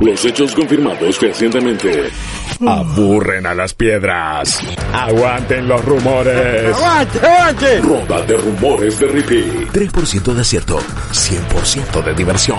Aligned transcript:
los 0.00 0.24
hechos 0.24 0.54
confirmados 0.54 1.20
recientemente 1.20 2.10
aburren 2.66 3.46
a 3.46 3.54
las 3.54 3.74
piedras. 3.74 4.60
Aguanten 4.92 5.66
los 5.66 5.84
rumores. 5.84 6.76
¡Aguante, 6.76 7.18
aguante! 7.18 7.80
Ronda 7.80 8.22
de 8.22 8.36
rumores 8.36 8.98
de 8.98 9.06
Rippy. 9.06 9.42
3% 9.72 10.34
de 10.34 10.40
acierto, 10.40 10.78
100% 10.78 12.04
de 12.04 12.14
diversión. 12.14 12.58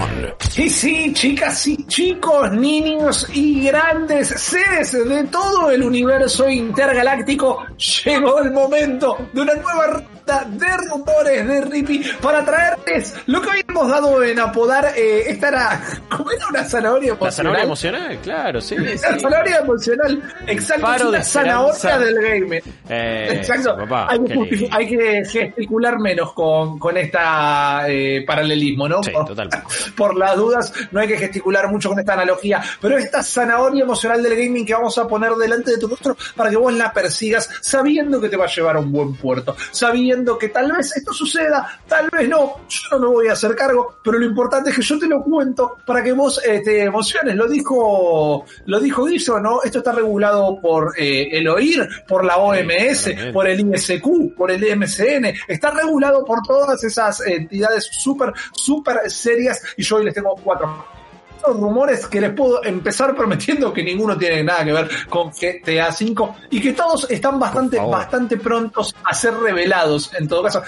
Y 0.57 0.69
sí, 0.69 1.13
chicas 1.13 1.67
y 1.67 1.85
chicos, 1.85 2.51
niños 2.51 3.27
y 3.33 3.65
grandes 3.65 4.29
seres 4.29 4.91
de 4.91 5.23
todo 5.25 5.71
el 5.71 5.83
universo 5.83 6.49
intergaláctico, 6.49 7.65
llegó 8.05 8.39
el 8.41 8.51
momento 8.51 9.17
de 9.33 9.41
una 9.41 9.53
nueva 9.55 10.03
de 10.29 10.77
rumores 10.89 11.47
de 11.47 11.61
Rippy 11.61 12.03
para 12.21 12.45
traerles 12.45 13.15
lo 13.25 13.41
que 13.41 13.49
hoy 13.49 13.63
hemos 13.67 13.89
dado 13.89 14.23
en 14.23 14.39
apodar 14.39 14.93
eh, 14.95 15.23
esta 15.27 15.47
era, 15.47 15.81
¿cómo 16.09 16.31
era 16.31 16.47
una 16.47 16.63
zanahoria 16.63 17.13
emocional? 17.13 17.25
La 17.25 17.31
zanahoria 17.31 17.63
emocional, 17.63 18.19
claro, 18.21 18.61
sí. 18.61 18.75
La 18.75 18.97
zanahoria 18.97 19.57
emocional, 19.57 20.23
exacto, 20.47 20.95
es 20.95 21.03
una 21.03 21.23
zanahoria 21.23 21.97
del 21.97 22.15
game. 22.15 22.61
Eh, 22.89 23.27
exacto, 23.33 23.77
hay, 23.91 24.23
que 24.23 24.69
hay, 24.71 24.87
que 24.87 25.25
gesticular 25.25 25.99
menos 25.99 26.33
con, 26.33 26.77
con 26.77 26.95
esta 26.97 27.85
eh, 27.87 28.23
paralelismo, 28.25 28.87
¿no? 28.87 29.01
Sí, 29.01 29.11
por, 29.11 29.25
total. 29.25 29.49
por 29.97 30.15
las 30.15 30.35
dudas, 30.35 30.73
no 30.91 30.99
hay 30.99 31.07
que 31.07 31.17
gesticular 31.17 31.69
mucho 31.69 31.89
con 31.89 31.99
esta 31.99 32.13
analogía, 32.13 32.61
pero 32.79 32.97
esta 32.97 33.23
zanahoria 33.23 33.83
emocional 33.83 34.21
del 34.21 34.35
gaming 34.35 34.65
que 34.65 34.73
vamos 34.73 34.97
a 34.97 35.07
poner 35.07 35.33
delante 35.33 35.71
de 35.71 35.77
tu 35.77 35.87
rostro 35.87 36.15
para 36.35 36.49
que 36.49 36.57
vos 36.57 36.73
la 36.73 36.93
persigas 36.93 37.49
sabiendo 37.61 38.21
que 38.21 38.29
te 38.29 38.37
va 38.37 38.45
a 38.45 38.49
llevar 38.49 38.75
a 38.75 38.79
un 38.79 38.91
buen 38.91 39.15
puerto, 39.15 39.55
sabiendo 39.71 40.18
que 40.37 40.49
tal 40.49 40.71
vez 40.71 40.95
esto 40.95 41.13
suceda, 41.13 41.79
tal 41.87 42.09
vez 42.09 42.27
no, 42.27 42.61
yo 42.67 42.89
no 42.91 42.99
me 42.99 43.07
voy 43.07 43.27
a 43.27 43.33
hacer 43.33 43.55
cargo, 43.55 43.99
pero 44.03 44.19
lo 44.19 44.25
importante 44.25 44.69
es 44.69 44.75
que 44.75 44.81
yo 44.81 44.99
te 44.99 45.07
lo 45.07 45.21
cuento 45.23 45.77
para 45.85 46.03
que 46.03 46.11
vos 46.11 46.41
eh, 46.45 46.61
te 46.63 46.83
emociones. 46.83 47.35
Lo 47.35 47.47
dijo, 47.47 48.45
lo 48.65 48.79
dijo 48.79 49.05
Guiso, 49.05 49.39
¿no? 49.39 49.61
Esto 49.63 49.79
está 49.79 49.91
regulado 49.91 50.59
por 50.61 50.93
eh, 50.97 51.29
el 51.37 51.47
OIR, 51.47 51.87
por 52.07 52.25
la 52.25 52.37
OMS, 52.37 53.09
por 53.33 53.47
el 53.47 53.59
ISQ, 53.59 54.35
por 54.35 54.51
el 54.51 54.61
MCN, 54.77 55.33
está 55.47 55.71
regulado 55.71 56.25
por 56.25 56.41
todas 56.41 56.83
esas 56.83 57.21
entidades 57.25 57.87
súper, 57.91 58.33
súper 58.51 59.09
serias 59.09 59.61
y 59.77 59.83
yo 59.83 59.97
hoy 59.97 60.05
les 60.05 60.13
tengo 60.13 60.35
cuatro 60.43 60.98
rumores 61.43 62.07
que 62.07 62.21
les 62.21 62.33
puedo 62.33 62.63
empezar 62.63 63.15
prometiendo 63.15 63.73
que 63.73 63.83
ninguno 63.83 64.17
tiene 64.17 64.43
nada 64.43 64.63
que 64.63 64.73
ver 64.73 64.89
con 65.09 65.29
GTA 65.29 65.89
V 65.89 66.29
y 66.49 66.61
que 66.61 66.73
todos 66.73 67.09
están 67.09 67.39
bastante, 67.39 67.79
bastante 67.79 68.37
prontos 68.37 68.95
a 69.03 69.13
ser 69.13 69.33
revelados 69.35 70.13
en 70.17 70.27
todo 70.27 70.43
caso. 70.43 70.61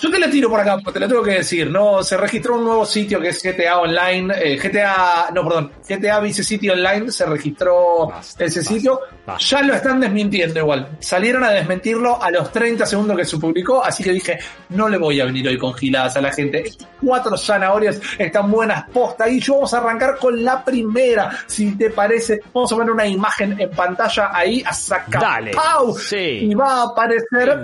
Yo 0.00 0.10
te 0.10 0.18
la 0.18 0.30
tiro 0.30 0.48
por 0.48 0.58
acá, 0.58 0.78
te 0.78 0.98
lo 0.98 1.08
tengo 1.08 1.22
que 1.22 1.32
decir, 1.32 1.70
¿no? 1.70 2.02
Se 2.02 2.16
registró 2.16 2.54
un 2.54 2.64
nuevo 2.64 2.86
sitio 2.86 3.20
que 3.20 3.28
es 3.28 3.42
GTA 3.42 3.80
Online, 3.80 4.34
eh, 4.34 4.56
GTA, 4.56 5.28
no, 5.34 5.44
perdón, 5.44 5.72
GTA 5.86 6.20
Vice 6.20 6.42
City 6.42 6.70
Online, 6.70 7.10
se 7.12 7.26
registró 7.26 8.10
ese 8.38 8.62
sitio. 8.62 9.00
Ya 9.38 9.62
lo 9.62 9.74
están 9.74 10.00
desmintiendo 10.00 10.58
igual. 10.58 10.96
Salieron 11.00 11.44
a 11.44 11.50
desmentirlo 11.50 12.20
a 12.20 12.30
los 12.30 12.50
30 12.50 12.86
segundos 12.86 13.14
que 13.14 13.26
se 13.26 13.36
publicó, 13.36 13.84
así 13.84 14.02
que 14.02 14.12
dije, 14.12 14.38
no 14.70 14.88
le 14.88 14.96
voy 14.96 15.20
a 15.20 15.26
venir 15.26 15.46
hoy 15.48 15.58
con 15.58 15.74
giladas 15.74 16.16
a 16.16 16.22
la 16.22 16.32
gente. 16.32 16.66
Estas 16.66 16.88
cuatro 17.04 17.36
zanahorias 17.36 18.00
están 18.18 18.50
buenas 18.50 18.88
posta 18.88 19.28
y 19.28 19.38
yo 19.38 19.54
vamos 19.54 19.74
a 19.74 19.78
arrancar 19.78 20.16
con 20.16 20.42
la 20.42 20.64
primera, 20.64 21.30
si 21.46 21.76
te 21.76 21.90
parece. 21.90 22.40
Vamos 22.54 22.72
a 22.72 22.76
poner 22.76 22.90
una 22.90 23.06
imagen 23.06 23.60
en 23.60 23.70
pantalla 23.70 24.30
ahí 24.32 24.62
a 24.64 24.72
sacar. 24.72 25.20
Dale. 25.20 25.50
¡Pau! 25.50 25.94
Sí. 25.94 26.16
Y 26.16 26.54
va 26.54 26.80
a 26.80 26.82
aparecer 26.84 27.60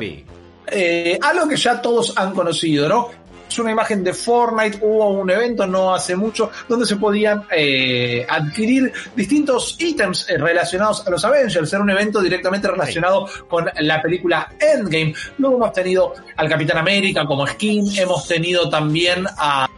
eh, 0.66 1.18
algo 1.20 1.48
que 1.48 1.56
ya 1.56 1.80
todos 1.80 2.12
han 2.16 2.32
conocido, 2.32 2.88
¿no? 2.88 3.08
Es 3.48 3.58
una 3.60 3.70
imagen 3.70 4.02
de 4.02 4.12
Fortnite, 4.12 4.78
hubo 4.82 5.08
un 5.10 5.30
evento 5.30 5.66
no 5.66 5.94
hace 5.94 6.16
mucho 6.16 6.50
donde 6.68 6.84
se 6.84 6.96
podían 6.96 7.44
eh, 7.50 8.26
adquirir 8.28 8.92
distintos 9.14 9.76
ítems 9.78 10.28
eh, 10.28 10.36
relacionados 10.36 11.06
a 11.06 11.10
los 11.10 11.24
Avengers, 11.24 11.72
era 11.72 11.82
un 11.82 11.90
evento 11.90 12.20
directamente 12.20 12.66
relacionado 12.68 13.28
con 13.48 13.66
la 13.80 14.02
película 14.02 14.52
Endgame. 14.58 15.14
Luego 15.38 15.56
hemos 15.56 15.72
tenido 15.72 16.14
al 16.36 16.48
Capitán 16.48 16.78
América 16.78 17.24
como 17.24 17.46
skin, 17.46 17.86
hemos 17.96 18.26
tenido 18.26 18.68
también 18.68 19.24
a 19.38 19.68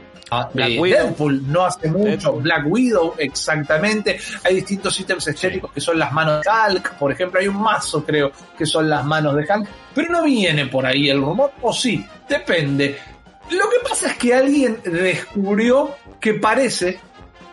Black 0.53 0.71
eh, 0.71 0.81
Widow. 0.81 1.06
Deadpool 1.06 1.50
no 1.53 1.65
hace 1.65 1.91
mucho, 1.91 2.34
Black 2.34 2.65
Widow, 2.66 3.15
exactamente. 3.19 4.19
Hay 4.44 4.56
distintos 4.56 4.99
ítems 5.00 5.27
estéticos 5.28 5.72
que 5.72 5.81
son 5.81 5.99
las 5.99 6.12
manos 6.12 6.43
de 6.43 6.50
Hulk, 6.50 6.94
por 6.94 7.12
ejemplo, 7.12 7.41
hay 7.41 7.49
un 7.49 7.61
mazo, 7.61 8.05
creo, 8.05 8.33
que 8.56 8.67
son 8.67 8.88
las 8.88 9.05
manos 9.05 9.34
de 9.37 9.43
Hulk, 9.43 9.69
pero 9.94 10.12
no 10.12 10.25
viene 10.25 10.67
por 10.67 10.87
ahí 10.87 11.09
el 11.09 11.21
rumor, 11.21 11.53
o 11.62 11.72
sí, 11.72 12.05
depende. 12.28 12.99
Lo 13.50 13.71
que 13.71 13.88
pasa 13.88 14.09
es 14.09 14.17
que 14.19 14.34
alguien 14.34 14.78
descubrió 14.84 15.97
que 16.21 16.34
parece 16.34 17.00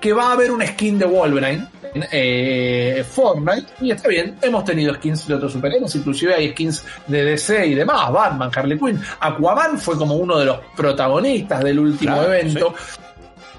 que 0.06 0.14
va 0.14 0.30
a 0.30 0.32
haber 0.34 0.52
un 0.52 0.64
skin 0.64 1.00
de 1.00 1.06
Wolverine 1.06 1.68
en 1.96 2.06
eh, 2.12 3.04
Fortnite 3.10 3.66
y 3.82 3.90
está 3.90 4.08
bien, 4.08 4.38
hemos 4.40 4.64
tenido 4.64 4.94
skins 4.94 5.28
de 5.28 5.34
otros 5.34 5.54
superhéroes, 5.54 5.96
inclusive 5.96 6.36
hay 6.36 6.52
skins 6.52 6.86
de 7.08 7.24
DC 7.24 7.66
y 7.66 7.74
demás, 7.74 8.12
Batman, 8.12 8.52
Harley 8.56 8.78
Quinn, 8.78 9.02
Aquaman 9.20 9.80
fue 9.80 9.98
como 9.98 10.14
uno 10.14 10.38
de 10.38 10.46
los 10.46 10.60
protagonistas 10.78 11.64
del 11.64 11.80
último 11.80 12.22
evento. 12.22 12.76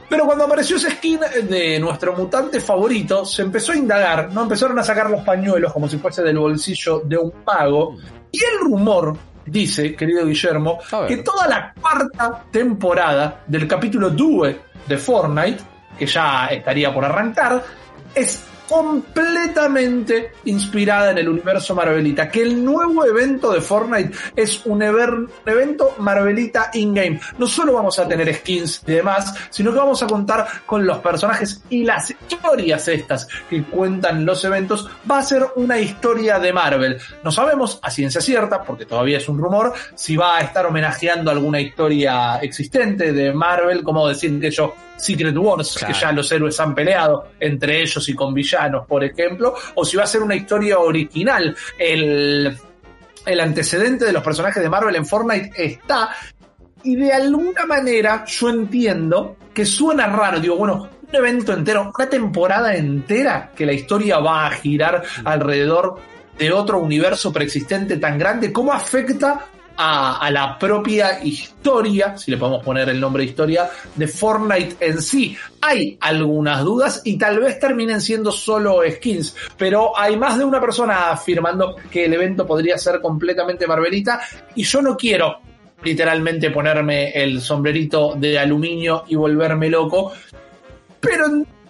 Pero 0.08 0.24
cuando 0.24 0.44
apareció 0.44 0.76
ese 0.76 0.92
skin 0.92 1.18
de 1.48 1.80
nuestro 1.80 2.14
mutante 2.14 2.60
favorito, 2.60 3.24
se 3.24 3.42
empezó 3.42 3.72
a 3.72 3.76
indagar, 3.76 4.32
¿no? 4.32 4.42
Empezaron 4.42 4.78
a 4.78 4.84
sacar 4.84 5.10
los 5.10 5.22
pañuelos 5.22 5.72
como 5.72 5.88
si 5.88 5.98
fuese 5.98 6.22
del 6.22 6.38
bolsillo 6.38 7.02
de 7.04 7.18
un 7.18 7.32
pago. 7.44 7.96
Y 8.30 8.38
el 8.38 8.60
rumor 8.60 9.16
dice, 9.44 9.96
querido 9.96 10.24
Guillermo, 10.24 10.78
que 11.08 11.16
toda 11.16 11.48
la 11.48 11.74
cuarta 11.74 12.44
temporada 12.52 13.42
del 13.48 13.66
capítulo 13.66 14.10
Due 14.10 14.60
de 14.86 14.96
Fortnite 14.96 15.75
que 15.98 16.06
ya 16.06 16.46
estaría 16.46 16.92
por 16.92 17.04
arrancar, 17.04 17.62
es 18.14 18.44
completamente 18.68 20.32
inspirada 20.44 21.10
en 21.10 21.18
el 21.18 21.28
universo 21.28 21.74
Marvelita. 21.74 22.28
Que 22.28 22.42
el 22.42 22.64
nuevo 22.64 23.04
evento 23.04 23.52
de 23.52 23.60
Fortnite 23.60 24.12
es 24.34 24.64
un, 24.66 24.82
evento 24.82 25.94
Marvelita 25.98 26.70
in-game. 26.74 27.20
No 27.38 27.46
solo 27.46 27.74
vamos 27.74 27.98
a 27.98 28.08
tener 28.08 28.34
skins 28.34 28.82
y 28.86 28.92
demás, 28.92 29.34
sino 29.50 29.72
que 29.72 29.78
vamos 29.78 30.02
a 30.02 30.06
contar 30.06 30.46
con 30.64 30.86
los 30.86 30.98
personajes 30.98 31.62
y 31.70 31.84
las 31.84 32.10
historias 32.10 32.88
estas 32.88 33.28
que 33.48 33.62
cuentan 33.64 34.24
los 34.24 34.44
eventos. 34.44 34.88
Va 35.10 35.18
a 35.18 35.22
ser 35.22 35.46
una 35.56 35.78
historia 35.78 36.38
de 36.38 36.52
Marvel. 36.52 36.98
No 37.22 37.30
sabemos 37.30 37.78
a 37.82 37.90
ciencia 37.90 38.20
cierta, 38.20 38.62
porque 38.62 38.86
todavía 38.86 39.18
es 39.18 39.28
un 39.28 39.38
rumor, 39.38 39.72
si 39.94 40.16
va 40.16 40.38
a 40.38 40.40
estar 40.40 40.66
homenajeando 40.66 41.30
alguna 41.30 41.60
historia 41.60 42.38
existente 42.42 43.12
de 43.12 43.32
Marvel, 43.32 43.82
como 43.82 44.08
decir 44.08 44.40
que 44.40 44.50
yo 44.50 44.74
Secret 44.96 45.36
Wars, 45.36 45.76
que 45.86 45.92
ya 45.92 46.12
los 46.12 46.30
héroes 46.32 46.58
han 46.58 46.74
peleado 46.74 47.28
entre 47.38 47.82
ellos 47.82 48.08
y 48.08 48.14
con 48.14 48.32
villanos, 48.32 48.55
por 48.86 49.04
ejemplo, 49.04 49.54
o 49.74 49.84
si 49.84 49.96
va 49.96 50.04
a 50.04 50.06
ser 50.06 50.22
una 50.22 50.34
historia 50.34 50.78
original. 50.78 51.56
El, 51.78 52.56
el 53.24 53.40
antecedente 53.40 54.04
de 54.04 54.12
los 54.12 54.22
personajes 54.22 54.62
de 54.62 54.68
Marvel 54.68 54.96
en 54.96 55.06
Fortnite 55.06 55.52
está. 55.56 56.10
Y 56.82 56.96
de 56.96 57.12
alguna 57.12 57.66
manera 57.66 58.24
yo 58.26 58.48
entiendo 58.48 59.36
que 59.52 59.66
suena 59.66 60.06
raro. 60.06 60.38
Digo, 60.38 60.56
bueno, 60.56 60.88
un 61.08 61.14
evento 61.14 61.52
entero, 61.52 61.92
una 61.96 62.08
temporada 62.08 62.74
entera 62.74 63.50
que 63.54 63.66
la 63.66 63.72
historia 63.72 64.18
va 64.18 64.46
a 64.46 64.50
girar 64.50 65.02
alrededor 65.24 65.96
de 66.38 66.52
otro 66.52 66.78
universo 66.78 67.32
preexistente 67.32 67.96
tan 67.96 68.18
grande, 68.18 68.52
¿cómo 68.52 68.72
afecta 68.72 69.46
a, 69.76 70.30
la 70.30 70.58
propia 70.58 71.22
historia, 71.22 72.16
si 72.16 72.30
le 72.30 72.36
podemos 72.36 72.64
poner 72.64 72.88
el 72.88 73.00
nombre 73.00 73.22
de 73.22 73.30
historia, 73.30 73.70
de 73.94 74.08
Fortnite 74.08 74.76
en 74.80 75.00
sí. 75.00 75.36
Hay 75.60 75.96
algunas 76.00 76.64
dudas 76.64 77.02
y 77.04 77.18
tal 77.18 77.40
vez 77.40 77.58
terminen 77.58 78.00
siendo 78.00 78.32
solo 78.32 78.80
skins, 78.90 79.36
pero 79.56 79.98
hay 79.98 80.16
más 80.16 80.38
de 80.38 80.44
una 80.44 80.60
persona 80.60 81.10
afirmando 81.10 81.76
que 81.90 82.04
el 82.04 82.14
evento 82.14 82.46
podría 82.46 82.78
ser 82.78 83.00
completamente 83.00 83.66
Marvelita 83.66 84.20
y 84.54 84.64
yo 84.64 84.82
no 84.82 84.96
quiero 84.96 85.38
literalmente 85.82 86.50
ponerme 86.50 87.10
el 87.10 87.40
sombrerito 87.40 88.14
de 88.16 88.38
aluminio 88.38 89.04
y 89.08 89.14
volverme 89.14 89.68
loco, 89.68 90.12
pero 91.00 91.26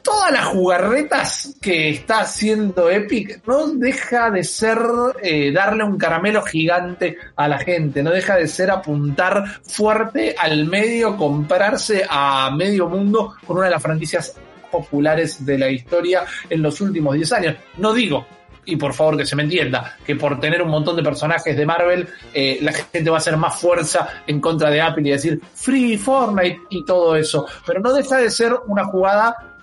todas 0.06 0.31
las 0.31 0.44
jugarretas 0.47 1.56
que 1.61 1.91
está 1.91 2.20
haciendo 2.20 2.88
Epic 2.88 3.43
no 3.44 3.67
deja 3.67 4.31
de 4.31 4.44
ser 4.44 4.79
eh, 5.20 5.50
darle 5.50 5.82
un 5.82 5.99
caramelo 5.99 6.43
gigante 6.43 7.17
a 7.35 7.49
la 7.49 7.58
gente, 7.58 8.05
no 8.05 8.12
deja 8.12 8.37
de 8.37 8.47
ser 8.47 8.70
apuntar 8.70 9.61
fuerte 9.64 10.37
al 10.38 10.67
medio, 10.67 11.17
comprarse 11.17 12.06
a 12.08 12.53
medio 12.56 12.88
mundo 12.88 13.35
con 13.44 13.56
una 13.56 13.67
de 13.67 13.73
las 13.73 13.82
franquicias 13.82 14.37
populares 14.70 15.44
de 15.44 15.58
la 15.58 15.70
historia 15.70 16.25
en 16.49 16.62
los 16.62 16.81
últimos 16.81 17.17
10 17.17 17.32
años. 17.32 17.56
No 17.79 17.93
digo 17.93 18.25
y 18.64 18.76
por 18.76 18.94
favor 18.94 19.17
que 19.17 19.26
se 19.26 19.35
me 19.35 19.43
entienda, 19.43 19.97
que 20.05 20.14
por 20.14 20.38
tener 20.38 20.62
un 20.62 20.70
montón 20.70 20.94
de 20.94 21.02
personajes 21.02 21.56
de 21.56 21.67
Marvel, 21.67 22.09
eh, 22.32 22.59
la 22.62 22.73
gente 22.73 23.11
va 23.11 23.17
a 23.17 23.19
hacer 23.19 23.37
más 23.37 23.61
fuerza 23.61 24.23
en 24.25 24.41
contra 24.41 24.70
de 24.70 24.81
Apple 24.81 25.09
y 25.09 25.11
decir 25.11 25.41
Free 25.55 25.97
Fortnite 25.99 26.61
y 26.70 26.85
todo 26.85 27.17
eso. 27.17 27.47
Pero 27.67 27.81
no 27.81 27.93
deja 27.93 28.19
de 28.19 28.31
ser 28.31 28.55
una 28.67 28.85
jugada 28.85 29.56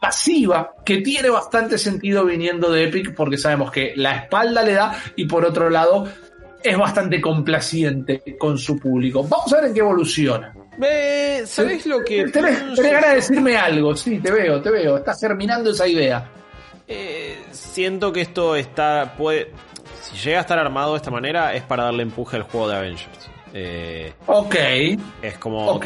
pasiva 0.00 0.74
que 0.84 0.98
tiene 0.98 1.28
bastante 1.28 1.78
sentido 1.78 2.24
viniendo 2.24 2.72
de 2.72 2.84
Epic 2.84 3.14
porque 3.14 3.36
sabemos 3.36 3.70
que 3.70 3.92
la 3.96 4.16
espalda 4.16 4.62
le 4.62 4.72
da 4.72 4.98
y 5.14 5.26
por 5.26 5.44
otro 5.44 5.68
lado 5.68 6.08
es 6.62 6.76
bastante 6.76 7.20
complaciente 7.20 8.36
con 8.38 8.58
su 8.58 8.78
público. 8.78 9.22
Vamos 9.22 9.52
a 9.52 9.56
ver 9.56 9.66
en 9.66 9.74
qué 9.74 9.80
evoluciona. 9.80 10.54
¿Sabes 11.44 11.86
lo 11.86 12.02
que.? 12.02 12.24
Tenés, 12.28 12.62
ganas 12.76 13.08
de 13.10 13.14
decirme 13.16 13.56
algo, 13.56 13.94
sí, 13.94 14.18
te 14.18 14.30
veo, 14.30 14.60
te 14.62 14.70
veo. 14.70 14.96
Estás 14.96 15.20
germinando 15.20 15.70
esa 15.70 15.86
idea. 15.86 16.30
Eh, 16.88 17.38
siento 17.50 18.12
que 18.12 18.22
esto 18.22 18.56
está. 18.56 19.14
puede 19.16 19.52
Si 20.02 20.16
llega 20.16 20.38
a 20.38 20.40
estar 20.40 20.58
armado 20.58 20.92
de 20.92 20.96
esta 20.96 21.10
manera, 21.10 21.54
es 21.54 21.62
para 21.62 21.84
darle 21.84 22.02
empuje 22.02 22.36
al 22.36 22.44
juego 22.44 22.68
de 22.68 22.76
Avengers. 22.76 23.30
Eh, 23.52 24.12
ok. 24.26 24.54
Es 25.22 25.38
como 25.38 25.80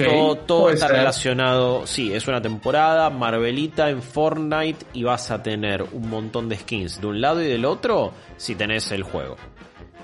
todo, 0.46 0.70
está 0.70 0.88
relacionado. 0.88 1.86
Sí, 1.86 2.12
es 2.12 2.26
una 2.28 2.40
temporada, 2.40 3.10
Marvelita 3.10 3.90
en 3.90 4.02
Fortnite 4.02 4.86
y 4.92 5.04
vas 5.04 5.30
a 5.30 5.42
tener 5.42 5.82
un 5.82 6.08
montón 6.08 6.48
de 6.48 6.56
skins 6.56 7.00
de 7.00 7.06
un 7.06 7.20
lado 7.20 7.42
y 7.42 7.46
del 7.46 7.64
otro 7.64 8.12
si 8.36 8.54
tenés 8.54 8.90
el 8.92 9.02
juego. 9.02 9.36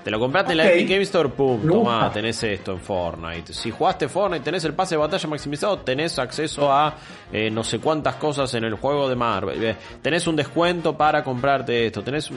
Te 0.03 0.09
lo 0.09 0.19
compraste 0.19 0.53
en 0.53 0.57
la 0.57 0.71
Epic 0.71 0.89
Game 0.89 1.03
Store, 1.03 1.29
pum, 1.29 1.61
toma, 1.67 2.11
tenés 2.11 2.41
esto 2.43 2.71
en 2.71 2.79
Fortnite. 2.79 3.53
Si 3.53 3.69
jugaste 3.69 4.09
Fortnite, 4.09 4.43
tenés 4.43 4.65
el 4.65 4.73
pase 4.73 4.95
de 4.95 4.99
batalla 4.99 5.29
maximizado, 5.29 5.77
tenés 5.79 6.17
acceso 6.17 6.71
a 6.71 6.95
eh, 7.31 7.51
no 7.51 7.63
sé 7.63 7.77
cuántas 7.77 8.15
cosas 8.15 8.51
en 8.55 8.63
el 8.63 8.73
juego 8.73 9.07
de 9.07 9.15
Marvel. 9.15 9.63
Eh, 9.63 9.75
tenés 10.01 10.25
un 10.25 10.35
descuento 10.35 10.97
para 10.97 11.23
comprarte 11.23 11.85
esto. 11.85 12.01
Tenés. 12.01 12.31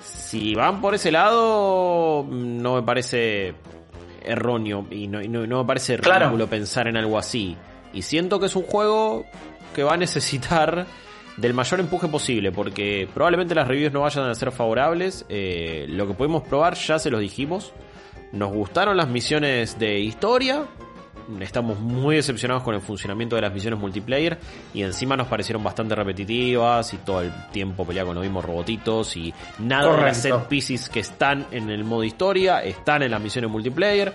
Si 0.00 0.54
van 0.54 0.80
por 0.80 0.94
ese 0.94 1.10
lado, 1.10 2.24
no 2.26 2.76
me 2.76 2.82
parece 2.82 3.54
erróneo 4.28 4.86
y 4.90 5.08
no, 5.08 5.20
me 5.20 5.64
parece 5.64 5.96
ridículo 5.96 6.46
pensar 6.46 6.88
en 6.88 6.96
algo 6.96 7.18
así. 7.18 7.56
Y 7.92 8.02
siento 8.02 8.38
que 8.38 8.46
es 8.46 8.56
un 8.56 8.64
juego 8.64 9.24
que 9.74 9.82
va 9.82 9.94
a 9.94 9.96
necesitar 9.96 10.86
del 11.36 11.54
mayor 11.54 11.80
empuje 11.80 12.08
posible, 12.08 12.52
porque 12.52 13.08
probablemente 13.14 13.54
las 13.54 13.66
reviews 13.66 13.92
no 13.92 14.00
vayan 14.00 14.28
a 14.28 14.34
ser 14.34 14.52
favorables. 14.52 15.24
Eh, 15.28 15.86
lo 15.88 16.06
que 16.06 16.14
podemos 16.14 16.42
probar 16.42 16.74
ya 16.74 16.98
se 16.98 17.10
los 17.10 17.20
dijimos. 17.20 17.72
Nos 18.32 18.52
gustaron 18.52 18.96
las 18.96 19.08
misiones 19.08 19.78
de 19.78 20.00
historia, 20.00 20.64
estamos 21.40 21.78
muy 21.78 22.16
decepcionados 22.16 22.62
con 22.62 22.74
el 22.74 22.80
funcionamiento 22.80 23.36
de 23.36 23.42
las 23.42 23.52
misiones 23.52 23.78
multiplayer 23.78 24.38
y 24.74 24.82
encima 24.82 25.16
nos 25.16 25.26
parecieron 25.26 25.62
bastante 25.62 25.94
repetitivas 25.94 26.92
y 26.94 26.98
todo 26.98 27.22
el 27.22 27.32
tiempo 27.52 27.84
pelear 27.84 28.06
con 28.06 28.14
los 28.14 28.24
mismos 28.24 28.44
robotitos 28.44 29.16
y 29.16 29.32
nada 29.58 29.96
de 29.96 30.02
las 30.02 30.22
set 30.22 30.46
pieces 30.48 30.88
que 30.88 31.00
están 31.00 31.46
en 31.50 31.70
el 31.70 31.84
modo 31.84 32.04
historia 32.04 32.62
están 32.62 33.02
en 33.02 33.10
las 33.10 33.20
misiones 33.20 33.50
multiplayer. 33.50 34.12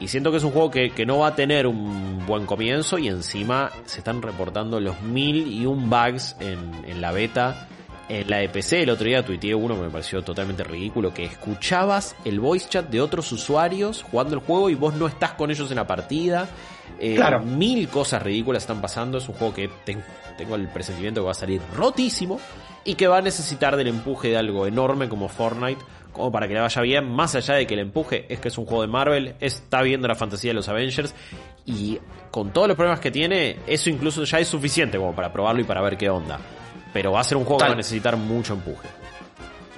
Y 0.00 0.06
siento 0.06 0.30
que 0.30 0.36
es 0.36 0.44
un 0.44 0.52
juego 0.52 0.70
que, 0.70 1.04
no 1.06 1.18
va 1.18 1.28
a 1.28 1.34
tener 1.34 1.66
un 1.66 2.24
buen 2.24 2.46
comienzo 2.46 2.98
y 2.98 3.08
encima 3.08 3.72
se 3.84 3.98
están 3.98 4.22
reportando 4.22 4.78
los 4.78 5.00
mil 5.02 5.52
y 5.52 5.66
un 5.66 5.90
bugs 5.90 6.36
en, 6.38 6.84
en 6.86 7.00
la 7.00 7.10
beta 7.10 7.66
en 8.08 8.30
la 8.30 8.42
EPC 8.42 8.72
el 8.74 8.90
otro 8.90 9.06
día 9.06 9.24
tuiteé 9.24 9.54
uno 9.54 9.74
que 9.74 9.82
me 9.82 9.90
pareció 9.90 10.22
totalmente 10.22 10.64
ridículo, 10.64 11.12
que 11.12 11.24
escuchabas 11.24 12.16
el 12.24 12.40
voice 12.40 12.68
chat 12.68 12.88
de 12.88 13.00
otros 13.00 13.30
usuarios 13.32 14.02
jugando 14.02 14.34
el 14.34 14.40
juego 14.40 14.70
y 14.70 14.74
vos 14.74 14.94
no 14.94 15.06
estás 15.06 15.32
con 15.32 15.50
ellos 15.50 15.70
en 15.70 15.76
la 15.76 15.86
partida. 15.86 16.48
Eh, 16.98 17.16
claro. 17.16 17.40
Mil 17.40 17.88
cosas 17.88 18.22
ridículas 18.22 18.62
están 18.62 18.80
pasando. 18.80 19.18
Es 19.18 19.28
un 19.28 19.34
juego 19.34 19.54
que 19.54 19.70
tengo 20.36 20.54
el 20.54 20.68
presentimiento 20.68 21.20
que 21.20 21.26
va 21.26 21.32
a 21.32 21.34
salir 21.34 21.60
rotísimo 21.74 22.40
y 22.84 22.94
que 22.94 23.06
va 23.06 23.18
a 23.18 23.22
necesitar 23.22 23.76
del 23.76 23.88
empuje 23.88 24.28
de 24.28 24.38
algo 24.38 24.66
enorme 24.66 25.08
como 25.08 25.28
Fortnite 25.28 25.82
como 26.12 26.32
para 26.32 26.48
que 26.48 26.54
le 26.54 26.60
vaya 26.60 26.82
bien, 26.82 27.08
más 27.08 27.36
allá 27.36 27.54
de 27.54 27.66
que 27.66 27.74
el 27.74 27.80
empuje 27.80 28.26
es 28.28 28.40
que 28.40 28.48
es 28.48 28.58
un 28.58 28.66
juego 28.66 28.82
de 28.82 28.88
Marvel, 28.88 29.36
está 29.38 29.82
viendo 29.82 30.08
la 30.08 30.16
fantasía 30.16 30.50
de 30.50 30.54
los 30.54 30.68
Avengers 30.68 31.14
y 31.64 32.00
con 32.32 32.52
todos 32.52 32.66
los 32.66 32.76
problemas 32.76 32.98
que 32.98 33.12
tiene, 33.12 33.58
eso 33.68 33.88
incluso 33.88 34.24
ya 34.24 34.40
es 34.40 34.48
suficiente 34.48 34.98
como 34.98 35.14
para 35.14 35.32
probarlo 35.32 35.60
y 35.60 35.64
para 35.64 35.80
ver 35.80 35.96
qué 35.96 36.10
onda 36.10 36.40
pero 36.98 37.12
va 37.12 37.20
a 37.20 37.22
ser 37.22 37.36
un 37.36 37.44
juego 37.44 37.58
que 37.58 37.68
va 37.68 37.74
a 37.74 37.76
necesitar 37.76 38.16
mucho 38.16 38.54
empuje. 38.54 38.88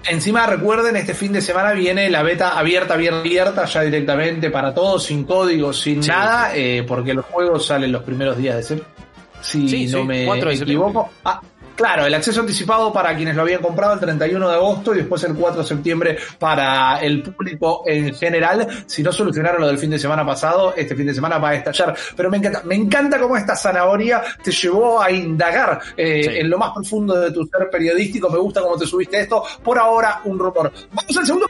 Encima 0.09 0.47
recuerden, 0.47 0.97
este 0.97 1.13
fin 1.13 1.35
de 1.35 1.43
semana 1.43 1.73
viene 1.73 2.09
la 2.09 2.23
beta 2.23 2.59
abierta, 2.59 2.95
abierta 2.95 3.67
ya 3.67 3.83
directamente 3.83 4.49
para 4.49 4.73
todos, 4.73 5.05
sin 5.05 5.25
código, 5.25 5.71
sin 5.75 6.01
nada, 6.01 6.57
Eh, 6.57 6.83
porque 6.89 7.13
los 7.13 7.27
juegos 7.27 7.67
salen 7.67 7.93
los 7.93 8.05
primeros 8.05 8.39
días 8.39 8.57
de 8.57 8.63
septiembre. 8.63 9.05
Si 9.43 9.87
no 9.89 10.07
me 10.07 10.25
equivoco. 10.55 11.11
Ah, 11.23 11.43
Claro, 11.75 12.07
el 12.07 12.15
acceso 12.15 12.41
anticipado 12.41 12.93
para 12.93 13.17
quienes 13.17 13.35
lo 13.35 13.43
habían 13.43 13.63
comprado 13.63 13.95
el 13.95 14.01
31 14.01 14.49
de 14.49 14.55
agosto 14.55 14.95
y 14.95 14.99
después 14.99 15.23
el 15.25 15.35
4 15.35 15.63
de 15.63 15.69
septiembre 15.69 16.19
para 16.39 17.01
el 17.01 17.23
público 17.23 17.83
en 17.87 18.15
general. 18.15 18.85
Si 18.87 19.03
no 19.03 19.13
solucionaron 19.13 19.61
lo 19.61 19.67
del 19.67 19.79
fin 19.79 19.91
de 19.91 19.99
semana 19.99 20.25
pasado, 20.25 20.75
este 20.77 20.95
fin 20.95 21.07
de 21.07 21.15
semana 21.15 21.39
va 21.39 21.51
a 21.51 21.55
estallar. 21.55 21.97
Pero 22.17 22.31
me 22.31 22.37
encanta, 22.37 22.63
me 22.65 22.75
encanta 22.75 23.19
cómo 23.19 23.37
esta 23.37 23.57
zanahoria 23.57 24.23
te 24.43 24.53
llevó 24.53 25.01
a 25.01 25.11
indagar 25.11 25.81
eh, 25.97 26.41
en 26.41 26.51
lo 26.51 26.59
más 26.59 26.73
profundo 26.73 27.19
de 27.19 27.31
tu 27.31 27.47
ser 27.47 27.69
periodístico. 27.71 28.29
Me 28.29 28.39
gusta 28.39 28.61
cómo 28.61 28.77
te 28.77 28.87
subiste 28.87 29.21
esto. 29.21 29.43
Por 29.63 29.79
ahora, 29.79 30.21
un 30.25 30.39
rumor. 30.39 30.73
Vamos 30.93 31.17
al 31.17 31.27
segundo. 31.27 31.47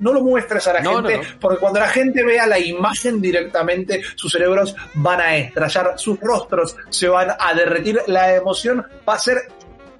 No 0.00 0.12
lo 0.12 0.22
muestres 0.22 0.66
a 0.66 0.72
la 0.72 0.82
gente, 0.82 1.20
porque 1.40 1.58
cuando 1.58 1.78
la 1.80 1.88
gente 1.88 2.24
vea 2.24 2.46
la 2.46 2.58
imagen 2.58 3.20
directamente, 3.20 4.02
sus 4.16 4.32
cerebros 4.32 4.74
van 4.94 5.20
a 5.20 5.36
estallar, 5.36 5.94
sus 5.96 6.18
rostros 6.20 6.76
se 6.88 7.08
van 7.08 7.30
a 7.38 7.54
derretir, 7.54 8.00
la 8.06 8.34
emoción 8.34 8.84
va 9.08 9.14
a 9.14 9.18
ser 9.18 9.37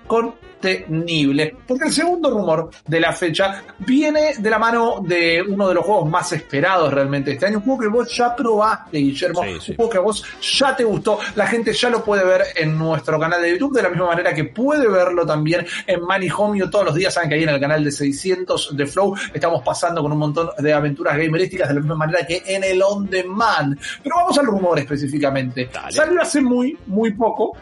contenible. 0.09 1.55
Porque 1.67 1.85
el 1.85 1.93
segundo 1.93 2.31
rumor 2.31 2.71
de 2.87 3.01
la 3.01 3.13
fecha 3.13 3.63
viene 3.79 4.35
de 4.39 4.51
la 4.51 4.59
mano 4.59 5.01
de 5.01 5.43
uno 5.47 5.69
de 5.69 5.75
los 5.75 5.85
juegos 5.85 6.11
más 6.11 6.33
esperados 6.33 6.93
realmente 6.93 7.33
este 7.33 7.47
año. 7.47 7.59
Un 7.59 7.65
juego 7.65 7.81
que 7.81 7.89
vos 7.89 8.17
ya 8.17 8.35
probaste, 8.35 8.99
Guillermo. 8.99 9.41
Un 9.43 9.61
juego 9.61 9.91
que 9.91 9.99
a 9.99 10.01
vos 10.01 10.25
ya 10.41 10.75
te 10.75 10.83
gustó. 10.85 11.21
La 11.37 11.47
gente 11.47 11.73
ya 11.73 11.91
lo 11.91 12.03
puede 12.03 12.25
ver 12.25 12.43
en 12.57 12.77
nuestro 12.77 13.21
canal 13.21 13.41
de 13.41 13.53
YouTube, 13.53 13.77
de 13.77 13.83
la 13.83 13.91
misma 13.91 14.07
manera 14.07 14.35
que 14.35 14.45
puede 14.45 14.89
verlo 14.89 15.25
también 15.25 15.65
en 15.87 16.01
Home. 16.37 16.59
todos 16.69 16.87
los 16.87 16.95
días 16.95 17.15
saben 17.15 17.29
que 17.29 17.37
ahí 17.37 17.43
en 17.45 17.51
el 17.51 17.61
canal 17.61 17.85
de 17.85 17.93
600 17.93 18.77
de 18.77 18.87
Flow 18.87 19.15
estamos 19.33 19.63
pasando 19.63 20.03
con 20.03 20.11
un 20.11 20.19
montón 20.19 20.51
de 20.59 20.73
aventuras 20.73 21.17
gamerísticas 21.17 21.69
de 21.69 21.75
la 21.75 21.81
misma 21.81 21.97
manera 21.97 22.27
que 22.27 22.43
en 22.47 22.65
el 22.65 22.83
On 22.83 23.09
Demand. 23.09 23.79
Pero 24.03 24.17
vamos 24.17 24.39
al 24.39 24.47
rumor 24.47 24.79
específicamente. 24.79 25.71
Salió 25.91 26.21
hace 26.23 26.41
muy, 26.41 26.77
muy 26.87 27.13
poco 27.13 27.53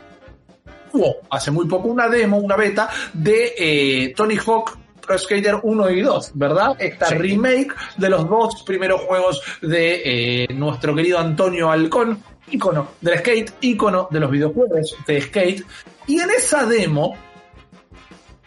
hace 1.31 1.50
muy 1.50 1.66
poco 1.66 1.88
una 1.88 2.08
demo, 2.08 2.38
una 2.38 2.56
beta 2.56 2.88
de 3.12 3.54
eh, 3.56 4.14
Tony 4.16 4.37
Hawk 4.37 4.78
Pro 5.06 5.18
Skater 5.18 5.61
1 5.62 5.90
y 5.90 6.02
2, 6.02 6.32
¿verdad? 6.35 6.76
Esta 6.78 7.11
remake 7.11 7.73
de 7.97 8.11
los 8.11 8.28
dos 8.28 8.62
primeros 8.64 9.02
juegos 9.02 9.40
de 9.62 10.02
eh, 10.04 10.49
nuestro 10.52 10.94
querido 10.94 11.18
Antonio 11.18 11.70
Alcón, 11.70 12.23
ícono 12.50 12.88
del 13.00 13.18
skate, 13.18 13.52
ícono 13.61 14.09
de 14.11 14.20
los 14.20 14.30
videojuegos 14.30 14.97
de 15.06 15.20
skate. 15.20 15.64
Y 16.09 16.18
en 16.18 16.30
esa 16.30 16.66
demo, 16.66 17.16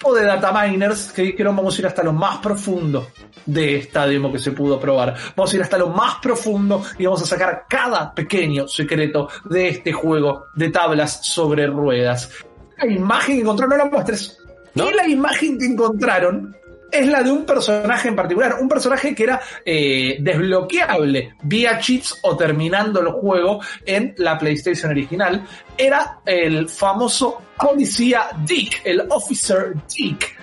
o 0.04 0.14
de 0.14 0.24
data 0.24 0.52
miners 0.52 1.12
que 1.12 1.24
dijeron 1.24 1.56
vamos 1.56 1.78
a 1.78 1.82
ir 1.82 1.88
hasta 1.88 2.04
lo 2.04 2.14
más 2.14 2.38
profundo 2.38 3.08
de 3.46 3.78
esta 3.78 4.06
demo 4.06 4.32
que 4.32 4.40
se 4.40 4.52
pudo 4.52 4.80
probar. 4.80 5.16
Vamos 5.36 5.52
a 5.52 5.56
ir 5.56 5.62
hasta 5.62 5.78
lo 5.78 5.90
más 5.90 6.16
profundo 6.22 6.84
y 6.98 7.06
vamos 7.06 7.22
a 7.22 7.26
sacar 7.26 7.66
cada 7.68 8.14
pequeño 8.14 8.68
secreto 8.68 9.30
de 9.46 9.70
este 9.70 9.92
juego 9.92 10.46
de 10.56 10.70
tablas 10.70 11.26
sobre 11.26 11.68
ruedas. 11.68 12.32
La 12.80 12.88
imagen 12.88 13.36
que 13.36 13.42
encontraron, 13.42 13.78
no 13.78 13.84
la 13.84 13.90
muestres. 13.90 14.38
Y 14.76 14.94
la 14.94 15.08
imagen 15.08 15.58
que 15.58 15.66
encontraron 15.66 16.56
es 16.92 17.08
la 17.08 17.22
de 17.22 17.32
un 17.32 17.46
personaje 17.46 18.08
en 18.08 18.16
particular, 18.16 18.58
un 18.60 18.68
personaje 18.68 19.14
que 19.14 19.24
era 19.24 19.40
eh, 19.64 20.18
desbloqueable 20.20 21.36
vía 21.44 21.80
cheats 21.80 22.18
o 22.24 22.36
terminando 22.36 23.02
el 23.02 23.10
juego 23.10 23.60
en 23.86 24.14
la 24.18 24.38
PlayStation 24.38 24.92
original. 24.92 25.46
Era 25.78 26.22
el 26.26 26.68
famoso 26.68 27.42
policía 27.58 28.30
Dick, 28.44 28.82
el 28.84 29.06
Officer 29.10 29.76
Dick 29.96 30.40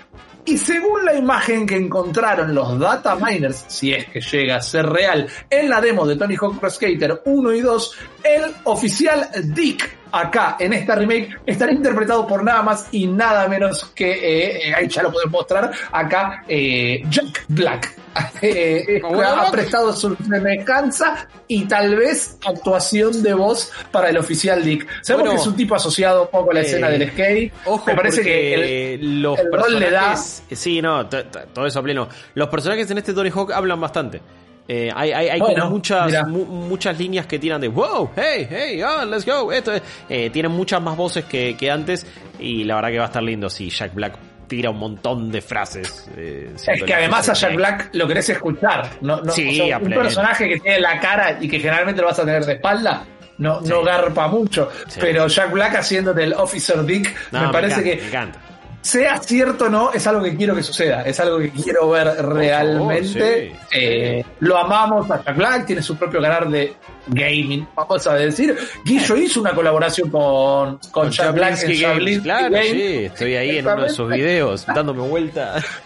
y 0.49 0.57
según 0.59 1.05
la 1.05 1.15
imagen 1.17 1.67
que 1.67 1.75
encontraron 1.75 2.55
los 2.55 2.79
data 2.79 3.17
miners, 3.17 3.65
si 3.67 3.93
es 3.93 4.07
que 4.07 4.21
llega 4.21 4.57
a 4.57 4.63
ser 4.63 4.87
real, 4.87 5.27
en 5.51 5.69
la 5.69 5.81
demo 5.81 6.07
de 6.07 6.15
Tony 6.15 6.37
Hawk 6.37 6.61
Pro 6.61 6.71
Skater 6.71 7.21
1 7.25 7.53
y 7.53 7.61
2, 7.63 7.97
el 8.23 8.45
oficial 8.63 9.29
Dick 9.47 9.99
acá 10.21 10.57
en 10.59 10.73
esta 10.73 10.95
remake 10.95 11.31
estará 11.47 11.73
interpretado 11.73 12.27
por 12.27 12.43
nada 12.43 12.63
más 12.63 12.89
y 12.93 13.07
nada 13.07 13.49
menos 13.49 13.85
que, 13.95 14.11
eh, 14.11 14.69
eh, 14.69 14.75
ahí 14.75 14.89
ya 14.89 15.03
lo 15.03 15.13
pueden 15.13 15.31
mostrar, 15.31 15.71
acá 15.93 16.45
eh, 16.49 17.03
Jack 17.09 17.45
Black. 17.49 17.95
ha 18.17 19.51
prestado 19.51 19.93
su 19.93 20.17
semejanza 20.17 21.29
y 21.49 21.67
tal 21.67 21.97
vez 21.97 22.39
actuación 22.47 23.23
de 23.23 23.35
voz 23.35 23.71
para 23.91 24.09
el 24.09 24.17
oficial 24.17 24.65
Dick. 24.65 24.87
Sabemos 25.03 25.35
que 25.35 25.41
es 25.41 25.47
un 25.47 25.57
tipo 25.57 25.75
asociado 25.75 26.23
un 26.23 26.29
poco 26.29 26.51
a 26.51 26.55
la 26.55 26.61
escena 26.61 26.89
del 26.89 27.11
skate. 27.11 27.53
Ojo, 27.67 27.85
me 27.87 27.95
parece 27.95 28.23
que 28.23 28.95
el, 28.95 29.21
los 29.21 29.39
rol 29.53 29.79
le 29.79 29.91
da. 29.91 30.17
Sí, 30.17 30.81
no, 30.81 31.07
todo 31.07 31.67
eso 31.67 31.79
a 31.79 31.83
pleno. 31.83 32.09
Los 32.35 32.49
personajes 32.49 32.91
en 32.91 32.99
este 32.99 33.13
Tony 33.13 33.29
Hawk 33.29 33.53
hablan 33.53 33.81
bastante. 33.83 34.23
Eh, 34.69 34.91
hay 34.95 35.13
hay, 35.13 35.41
muchas, 35.69 36.27
muchas 36.27 36.99
líneas 36.99 37.27
que 37.27 37.39
tiran 37.39 37.61
de 37.61 37.69
wow, 37.69 38.11
hey, 38.17 38.49
hey, 38.51 38.83
oh, 38.83 39.05
let's 39.05 39.25
go. 39.25 39.53
Esto 39.53 39.73
eh, 40.09 40.31
tienen 40.31 40.51
muchas 40.51 40.83
más 40.83 40.97
voces 40.97 41.25
que, 41.25 41.57
que, 41.57 41.71
antes 41.71 42.05
y 42.41 42.65
la 42.65 42.77
verdad 42.77 42.91
que 42.91 42.99
va 42.99 43.05
a 43.05 43.07
estar 43.07 43.23
lindo 43.23 43.49
si 43.49 43.71
Jack 43.71 43.95
Black 43.95 44.19
tira 44.49 44.71
un 44.71 44.79
montón 44.79 45.31
de 45.31 45.41
frases. 45.41 46.09
Eh, 46.17 46.53
es 46.55 46.83
que 46.83 46.95
además 46.95 47.29
a 47.29 47.35
Jack 47.35 47.55
Black 47.55 47.91
lo 47.93 48.09
querés 48.09 48.29
escuchar. 48.29 48.91
No, 49.01 49.21
no, 49.21 49.33
un 49.33 49.91
personaje 49.91 50.49
que 50.49 50.59
tiene 50.59 50.81
la 50.81 50.99
cara 50.99 51.39
y 51.41 51.49
que 51.49 51.61
generalmente 51.61 52.01
lo 52.01 52.09
vas 52.09 52.19
a 52.19 52.25
tener 52.25 52.45
de 52.45 52.55
espalda. 52.55 53.05
No, 53.39 53.61
no 53.61 53.85
garpa 53.85 54.29
mucho. 54.29 54.71
Pero 54.99 55.29
Jack 55.29 55.53
Black 55.53 55.77
haciendo 55.77 56.13
del 56.13 56.33
Officer 56.33 56.85
Dick 56.85 57.15
me 57.31 57.49
parece 57.51 57.85
que. 57.85 57.97
Me 57.97 58.07
encanta 58.09 58.41
sea 58.87 59.19
cierto 59.19 59.65
o 59.65 59.69
no, 59.69 59.93
es 59.93 60.07
algo 60.07 60.23
que 60.23 60.37
quiero 60.37 60.55
que 60.55 60.63
suceda, 60.63 61.03
es 61.03 61.19
algo 61.19 61.39
que 61.39 61.51
quiero 61.51 61.91
ver 61.91 62.07
realmente. 62.25 63.57
Eh, 63.73 64.25
lo 64.41 64.57
amamos 64.57 65.11
a 65.11 65.23
Jack 65.25 65.37
Black, 65.37 65.67
tiene 65.67 65.83
su 65.83 65.97
propio 65.97 66.23
canal 66.23 66.51
de 66.53 66.75
gaming, 67.09 67.67
vamos 67.75 68.07
a 68.07 68.15
decir. 68.15 68.57
Guillo 68.85 69.17
hizo 69.17 69.41
una 69.41 69.55
colaboración 69.55 70.09
con, 70.09 70.79
con, 70.93 71.11
Jack 71.11 71.35
Black 71.35 71.63
en 71.65 72.23
Claro, 72.23 72.57
sí, 72.63 73.05
estoy 73.07 73.35
ahí 73.35 73.59
en 73.59 73.67
uno 73.67 73.83
de 73.83 73.87
esos 73.89 74.09
videos 74.09 74.65
dándome 74.67 75.03
vuelta. 75.03 75.57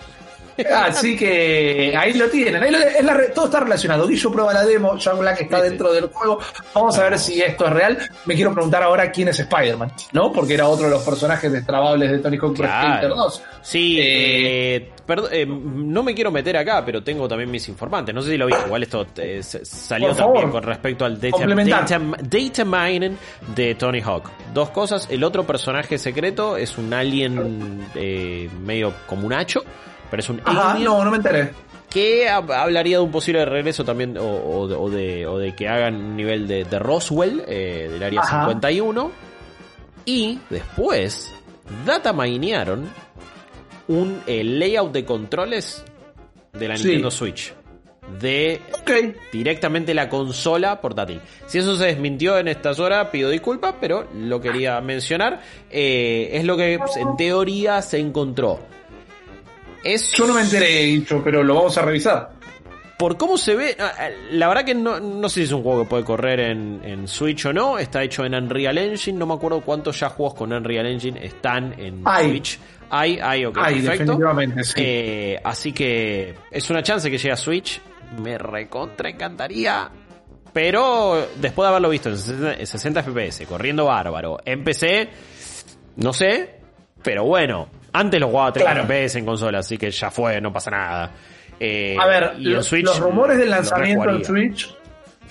Así 0.67 1.17
que 1.17 1.95
ahí 1.97 2.15
lo 2.15 2.29
tienen. 2.29 2.63
todo 3.35 3.47
está 3.47 3.61
relacionado. 3.61 4.07
Guillo 4.07 4.31
prueba 4.31 4.53
la 4.53 4.65
demo, 4.65 4.97
Jack 4.97 5.19
Black 5.19 5.41
está 5.43 5.63
dentro 5.63 5.93
del 5.93 6.07
juego. 6.07 6.39
Vamos 6.75 6.99
a 6.99 7.05
ver 7.05 7.19
si 7.19 7.41
esto 7.41 7.67
es 7.67 7.73
real. 7.73 7.99
Me 8.27 8.35
quiero 8.35 8.53
preguntar 8.53 8.83
ahora 8.83 9.11
quién 9.11 9.29
es 9.29 9.39
Spider-Man, 9.39 9.93
¿no? 10.13 10.33
Porque 10.33 10.55
era 10.55 10.69
otro 10.69 10.87
de 10.87 10.93
los 10.93 11.03
personajes 11.03 11.53
destrabables 11.53 12.11
de 12.11 12.19
Tony 12.19 12.37
Hawk 12.39 12.57
claro. 12.57 13.15
2. 13.15 13.43
Sí, 13.63 13.99
eh, 14.01 14.77
eh, 14.77 14.93
eh, 15.33 15.47
no 15.47 16.03
me 16.03 16.15
quiero 16.15 16.31
meter 16.31 16.57
acá, 16.57 16.85
pero 16.85 17.03
tengo 17.03 17.29
también 17.29 17.51
mis 17.51 17.69
informantes. 17.69 18.15
No 18.15 18.23
sé 18.23 18.31
si 18.31 18.37
lo 18.37 18.47
vi. 18.47 18.55
Igual 18.67 18.83
esto 18.83 19.07
salió 19.63 20.15
también 20.15 20.51
con 20.51 20.63
respecto 20.63 21.05
al 21.05 21.21
data, 21.21 21.47
data, 22.23 22.65
mining 22.65 23.17
de 23.55 23.75
Tony 23.75 24.01
Hawk. 24.01 24.31
Dos 24.55 24.71
cosas. 24.71 25.09
El 25.11 25.25
otro 25.25 25.45
personaje 25.45 25.99
secreto 25.99 26.57
es 26.57 26.79
un 26.79 26.93
alien 26.93 27.87
medio 28.65 28.93
como 29.07 29.27
un 29.27 29.33
hacho 29.33 29.63
pero 30.11 30.21
es 30.21 30.29
un 30.29 30.43
no, 30.45 31.05
no 31.05 31.11
me 31.11 31.17
enteré. 31.17 31.51
Que 31.89 32.29
hablaría 32.29 32.99
de 32.99 33.03
un 33.03 33.11
posible 33.11 33.45
regreso 33.45 33.85
también, 33.85 34.17
o, 34.19 34.69
de, 34.69 35.27
o 35.27 35.39
de, 35.39 35.55
que 35.57 35.69
hagan 35.69 35.97
un 35.97 36.17
nivel 36.17 36.47
de, 36.47 36.79
Roswell, 36.79 37.43
eh, 37.49 37.89
del 37.91 38.03
área 38.03 38.23
51. 38.23 39.11
Y 40.05 40.39
después, 40.49 41.35
data 41.85 42.13
minearon 42.13 42.89
un 43.89 44.23
eh, 44.27 44.45
layout 44.45 44.93
de 44.93 45.05
controles 45.05 45.85
de 46.53 46.69
la 46.69 46.75
Nintendo 46.75 47.11
Switch. 47.11 47.55
De 48.21 48.61
directamente 49.33 49.95
la 49.95 50.09
consola 50.09 50.81
portátil. 50.81 51.21
Si 51.47 51.59
eso 51.59 51.77
se 51.77 51.87
desmintió 51.87 52.39
en 52.39 52.49
estas 52.49 52.81
horas, 52.81 53.09
pido 53.09 53.31
disculpas, 53.31 53.75
pero 53.81 54.09
lo 54.15 54.41
quería 54.41 54.81
mencionar. 54.81 55.41
Eh, 55.71 56.31
es 56.33 56.45
lo 56.45 56.57
que 56.57 56.75
en 56.75 57.17
teoría 57.17 57.83
se 57.83 57.99
encontró. 57.99 58.59
Yo 59.85 60.27
no 60.27 60.35
me 60.35 60.43
enteré, 60.43 60.85
dicho, 60.85 61.21
pero 61.25 61.43
lo 61.43 61.55
vamos 61.55 61.77
a 61.79 61.83
revisar. 61.83 62.31
Por 62.99 63.17
cómo 63.17 63.39
se 63.39 63.55
ve, 63.55 63.77
ah, 63.79 63.93
ah, 63.99 64.09
la 64.33 64.47
verdad 64.49 64.65
que 64.65 64.75
no, 64.75 65.01
no 65.01 65.29
sé 65.31 65.41
si 65.41 65.45
es 65.45 65.53
un 65.53 65.63
juego 65.63 65.85
que 65.85 65.89
puede 65.89 66.05
correr 66.05 66.41
en, 66.41 67.09
Switch 67.09 67.47
o 67.47 67.53
no. 67.53 67.79
Está 67.79 68.03
hecho 68.03 68.25
en 68.27 68.35
Unreal 68.35 68.77
Engine. 68.77 69.19
No 69.19 69.27
me 69.27 69.35
acuerdo 69.35 69.63
cuántos 69.63 69.99
ya 69.99 70.11
juegos 70.11 70.35
con 70.35 70.53
Unreal 70.53 70.87
Engine 70.87 71.25
están 71.25 71.75
en 71.79 72.05
Switch. 72.05 72.59
Hay, 72.91 73.19
hay, 73.23 73.47
ok, 73.47 73.59
sí. 74.63 74.75
Eh, 74.77 75.41
así 75.43 75.73
que 75.73 76.35
es 76.51 76.69
una 76.69 76.83
chance 76.83 77.11
que 77.11 77.17
llegue 77.17 77.33
a 77.33 77.37
Switch. 77.37 77.81
Me 78.23 78.37
recontra 78.37 79.09
encantaría. 79.09 79.91
Pero 80.53 81.29
después 81.37 81.65
de 81.65 81.69
haberlo 81.69 81.89
visto 81.89 82.11
en 82.11 82.67
60 82.67 83.03
FPS, 83.03 83.47
corriendo 83.47 83.85
bárbaro, 83.87 84.39
en 84.45 84.65
PC, 84.65 85.09
no 85.97 86.13
sé, 86.13 86.57
pero 87.03 87.25
bueno, 87.25 87.69
antes 87.93 88.21
lo 88.21 88.29
jugaba 88.29 88.53
30 88.53 88.85
FPS 88.85 89.17
en 89.19 89.27
consola, 89.27 89.59
así 89.59 89.77
que 89.77 89.91
ya 89.91 90.11
fue, 90.11 90.41
no 90.41 90.53
pasa 90.53 90.71
nada. 90.71 91.11
Eh, 91.59 91.97
a 91.99 92.07
ver, 92.07 92.35
los 92.39 93.01
rumores 93.01 93.39
del 93.39 93.51
lanzamiento 93.51 94.11
en 94.11 94.25
Switch 94.25 94.75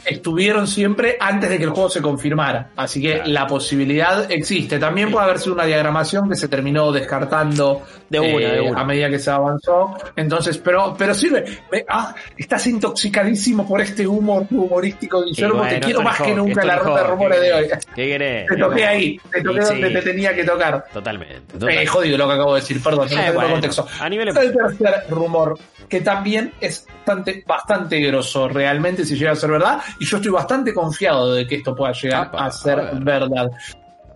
estuvieron 0.05 0.67
siempre 0.67 1.17
antes 1.19 1.49
de 1.49 1.57
que 1.57 1.63
el 1.63 1.69
juego 1.71 1.89
se 1.89 2.01
confirmara. 2.01 2.71
Así 2.75 3.01
que 3.01 3.21
la 3.25 3.47
posibilidad 3.47 4.31
existe. 4.31 4.79
También 4.79 5.11
puede 5.11 5.25
haber 5.25 5.39
sido 5.39 5.53
una 5.53 5.65
diagramación 5.65 6.29
que 6.29 6.35
se 6.35 6.47
terminó 6.47 6.91
descartando 6.91 7.83
de 8.09 8.19
una, 8.19 8.81
a 8.81 8.83
medida 8.85 9.09
que 9.09 9.19
se 9.19 9.29
avanzó. 9.29 9.95
Entonces, 10.15 10.57
pero, 10.57 10.95
pero 10.97 11.13
sirve. 11.13 11.45
Ah, 11.87 12.13
estás 12.37 12.65
intoxicadísimo 12.67 13.67
por 13.67 13.81
este 13.81 14.07
humor 14.07 14.45
humorístico, 14.49 15.23
Guillermo. 15.23 15.67
te 15.67 15.79
quiero 15.79 16.01
más 16.01 16.19
que 16.21 16.33
nunca 16.33 16.63
la 16.63 16.77
ronda 16.77 17.03
de 17.03 17.07
rumores 17.07 17.41
de 17.41 17.53
hoy. 17.53 17.67
¿Qué 17.95 18.07
querés? 18.07 18.47
Te 18.47 18.57
toqué 18.57 18.85
ahí, 18.85 19.21
te 19.31 19.41
toqué 19.41 19.59
donde 19.61 19.89
te 19.91 20.01
tenía 20.01 20.35
que 20.35 20.43
tocar. 20.43 20.85
Totalmente. 20.91 21.57
Eh, 21.69 21.85
jodido 21.85 22.17
lo 22.17 22.27
que 22.27 22.33
acabo 22.33 22.55
de 22.55 22.61
decir, 22.61 22.81
perdón, 22.81 23.07
no 23.11 23.21
eh, 23.21 23.33
contexto. 23.33 23.87
A 23.99 24.09
nivel... 24.09 24.29
El 24.29 24.53
tercer 24.53 25.05
rumor, 25.09 25.57
que 25.87 26.01
también 26.01 26.53
es 26.59 26.85
bastante, 27.05 27.43
bastante 27.45 27.99
grosso 27.99 28.47
realmente, 28.47 29.05
si 29.05 29.15
llega 29.15 29.31
a 29.31 29.35
ser 29.35 29.51
verdad, 29.51 29.79
y 29.99 30.05
yo 30.05 30.17
estoy 30.17 30.31
bastante 30.31 30.73
confiado 30.73 31.33
de 31.33 31.47
que 31.47 31.55
esto 31.55 31.75
pueda 31.75 31.93
llegar 31.93 32.31
a 32.33 32.51
ser 32.51 32.91
verdad. 33.01 33.49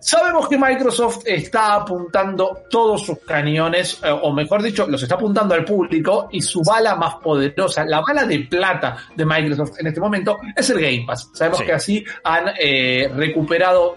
Sabemos 0.04 0.50
que 0.50 0.58
Microsoft 0.58 1.22
está 1.24 1.76
apuntando 1.76 2.64
todos 2.68 3.06
sus 3.06 3.20
cañones, 3.20 3.98
eh, 4.04 4.10
o 4.10 4.34
mejor 4.34 4.62
dicho, 4.62 4.86
los 4.86 5.02
está 5.02 5.14
apuntando 5.14 5.54
al 5.54 5.64
público 5.64 6.28
y 6.30 6.42
su 6.42 6.60
bala 6.62 6.94
más 6.94 7.14
poderosa, 7.22 7.86
la 7.86 8.02
bala 8.02 8.24
de 8.24 8.40
plata 8.40 8.98
de 9.16 9.24
Microsoft 9.24 9.80
en 9.80 9.86
este 9.86 10.00
momento 10.00 10.40
es 10.54 10.68
el 10.68 10.78
Game 10.78 11.04
Pass. 11.06 11.30
Sabemos 11.32 11.62
que 11.62 11.72
así 11.72 12.04
han 12.22 12.52
eh, 12.60 13.10
recuperado 13.16 13.96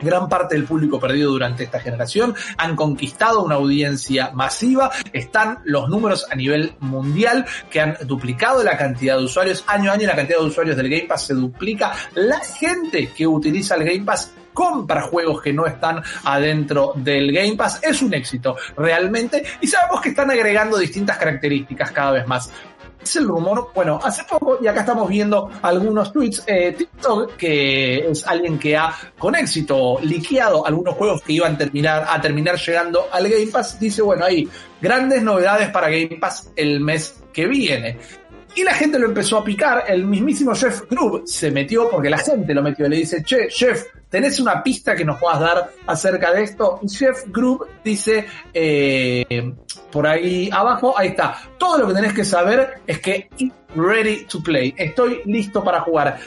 gran 0.00 0.28
parte 0.28 0.54
del 0.54 0.64
público 0.64 1.00
perdido 1.00 1.30
durante 1.30 1.64
esta 1.64 1.80
generación, 1.80 2.34
han 2.56 2.76
conquistado 2.76 3.42
una 3.42 3.56
audiencia 3.56 4.30
masiva, 4.32 4.90
están 5.12 5.58
los 5.64 5.88
números 5.88 6.26
a 6.30 6.34
nivel 6.34 6.74
mundial 6.80 7.46
que 7.70 7.80
han 7.80 7.96
duplicado 8.04 8.62
la 8.62 8.76
cantidad 8.76 9.16
de 9.18 9.24
usuarios, 9.24 9.64
año 9.66 9.90
a 9.90 9.94
año 9.94 10.06
la 10.06 10.16
cantidad 10.16 10.38
de 10.38 10.46
usuarios 10.46 10.76
del 10.76 10.88
Game 10.88 11.06
Pass 11.06 11.26
se 11.26 11.34
duplica, 11.34 11.92
la 12.14 12.40
gente 12.40 13.12
que 13.16 13.26
utiliza 13.26 13.74
el 13.74 13.84
Game 13.84 14.04
Pass 14.04 14.32
compra 14.56 15.02
juegos 15.02 15.42
que 15.42 15.52
no 15.52 15.66
están 15.66 16.02
adentro 16.24 16.94
del 16.96 17.30
Game 17.30 17.56
Pass. 17.56 17.78
Es 17.82 18.00
un 18.00 18.14
éxito 18.14 18.56
realmente. 18.74 19.44
Y 19.60 19.66
sabemos 19.66 20.00
que 20.00 20.08
están 20.08 20.30
agregando 20.30 20.78
distintas 20.78 21.18
características 21.18 21.90
cada 21.90 22.12
vez 22.12 22.26
más 22.26 22.50
es 23.06 23.16
el 23.16 23.26
rumor, 23.26 23.70
bueno, 23.74 23.98
hace 24.02 24.24
poco, 24.24 24.58
y 24.60 24.66
acá 24.66 24.80
estamos 24.80 25.08
viendo 25.08 25.50
algunos 25.62 26.12
tweets, 26.12 26.42
eh, 26.46 26.74
TikTok, 26.76 27.36
que 27.36 28.10
es 28.10 28.26
alguien 28.26 28.58
que 28.58 28.76
ha 28.76 28.92
con 29.18 29.34
éxito 29.34 29.98
liqueado 30.02 30.66
algunos 30.66 30.94
juegos 30.94 31.22
que 31.22 31.32
iban 31.32 31.54
a 31.54 32.20
terminar, 32.20 32.56
llegando 32.58 33.06
al 33.10 33.28
Game 33.28 33.46
Pass, 33.46 33.78
dice, 33.78 34.02
bueno, 34.02 34.24
hay 34.24 34.48
grandes 34.80 35.22
novedades 35.22 35.70
para 35.70 35.88
Game 35.88 36.18
Pass 36.20 36.50
el 36.56 36.80
mes 36.80 37.22
que 37.32 37.46
viene. 37.46 37.98
Y 38.54 38.64
la 38.64 38.72
gente 38.72 38.98
lo 38.98 39.06
empezó 39.06 39.38
a 39.38 39.44
picar, 39.44 39.84
el 39.86 40.06
mismísimo 40.06 40.54
Jeff 40.54 40.82
Grubb 40.90 41.26
se 41.26 41.50
metió 41.50 41.90
porque 41.90 42.08
la 42.08 42.18
gente 42.18 42.54
lo 42.54 42.62
metió, 42.62 42.88
le 42.88 42.96
dice, 42.96 43.22
che, 43.22 43.48
Jeff, 43.50 43.84
¿tenés 44.16 44.40
una 44.40 44.62
pista 44.62 44.96
que 44.96 45.04
nos 45.04 45.20
puedas 45.20 45.38
dar 45.40 45.70
acerca 45.86 46.32
de 46.32 46.44
esto? 46.44 46.80
Jeff 46.88 47.24
Grubb 47.26 47.66
dice, 47.84 48.26
eh, 48.54 49.52
por 49.92 50.06
ahí 50.06 50.48
abajo, 50.50 50.94
ahí 50.96 51.08
está, 51.08 51.36
todo 51.58 51.76
lo 51.76 51.88
que 51.88 51.92
tenés 51.92 52.14
que 52.14 52.24
saber 52.24 52.80
es 52.86 52.98
que 53.00 53.28
ready 53.74 54.24
to 54.24 54.42
play, 54.42 54.74
estoy 54.78 55.20
listo 55.26 55.62
para 55.62 55.82
jugar 55.82 56.18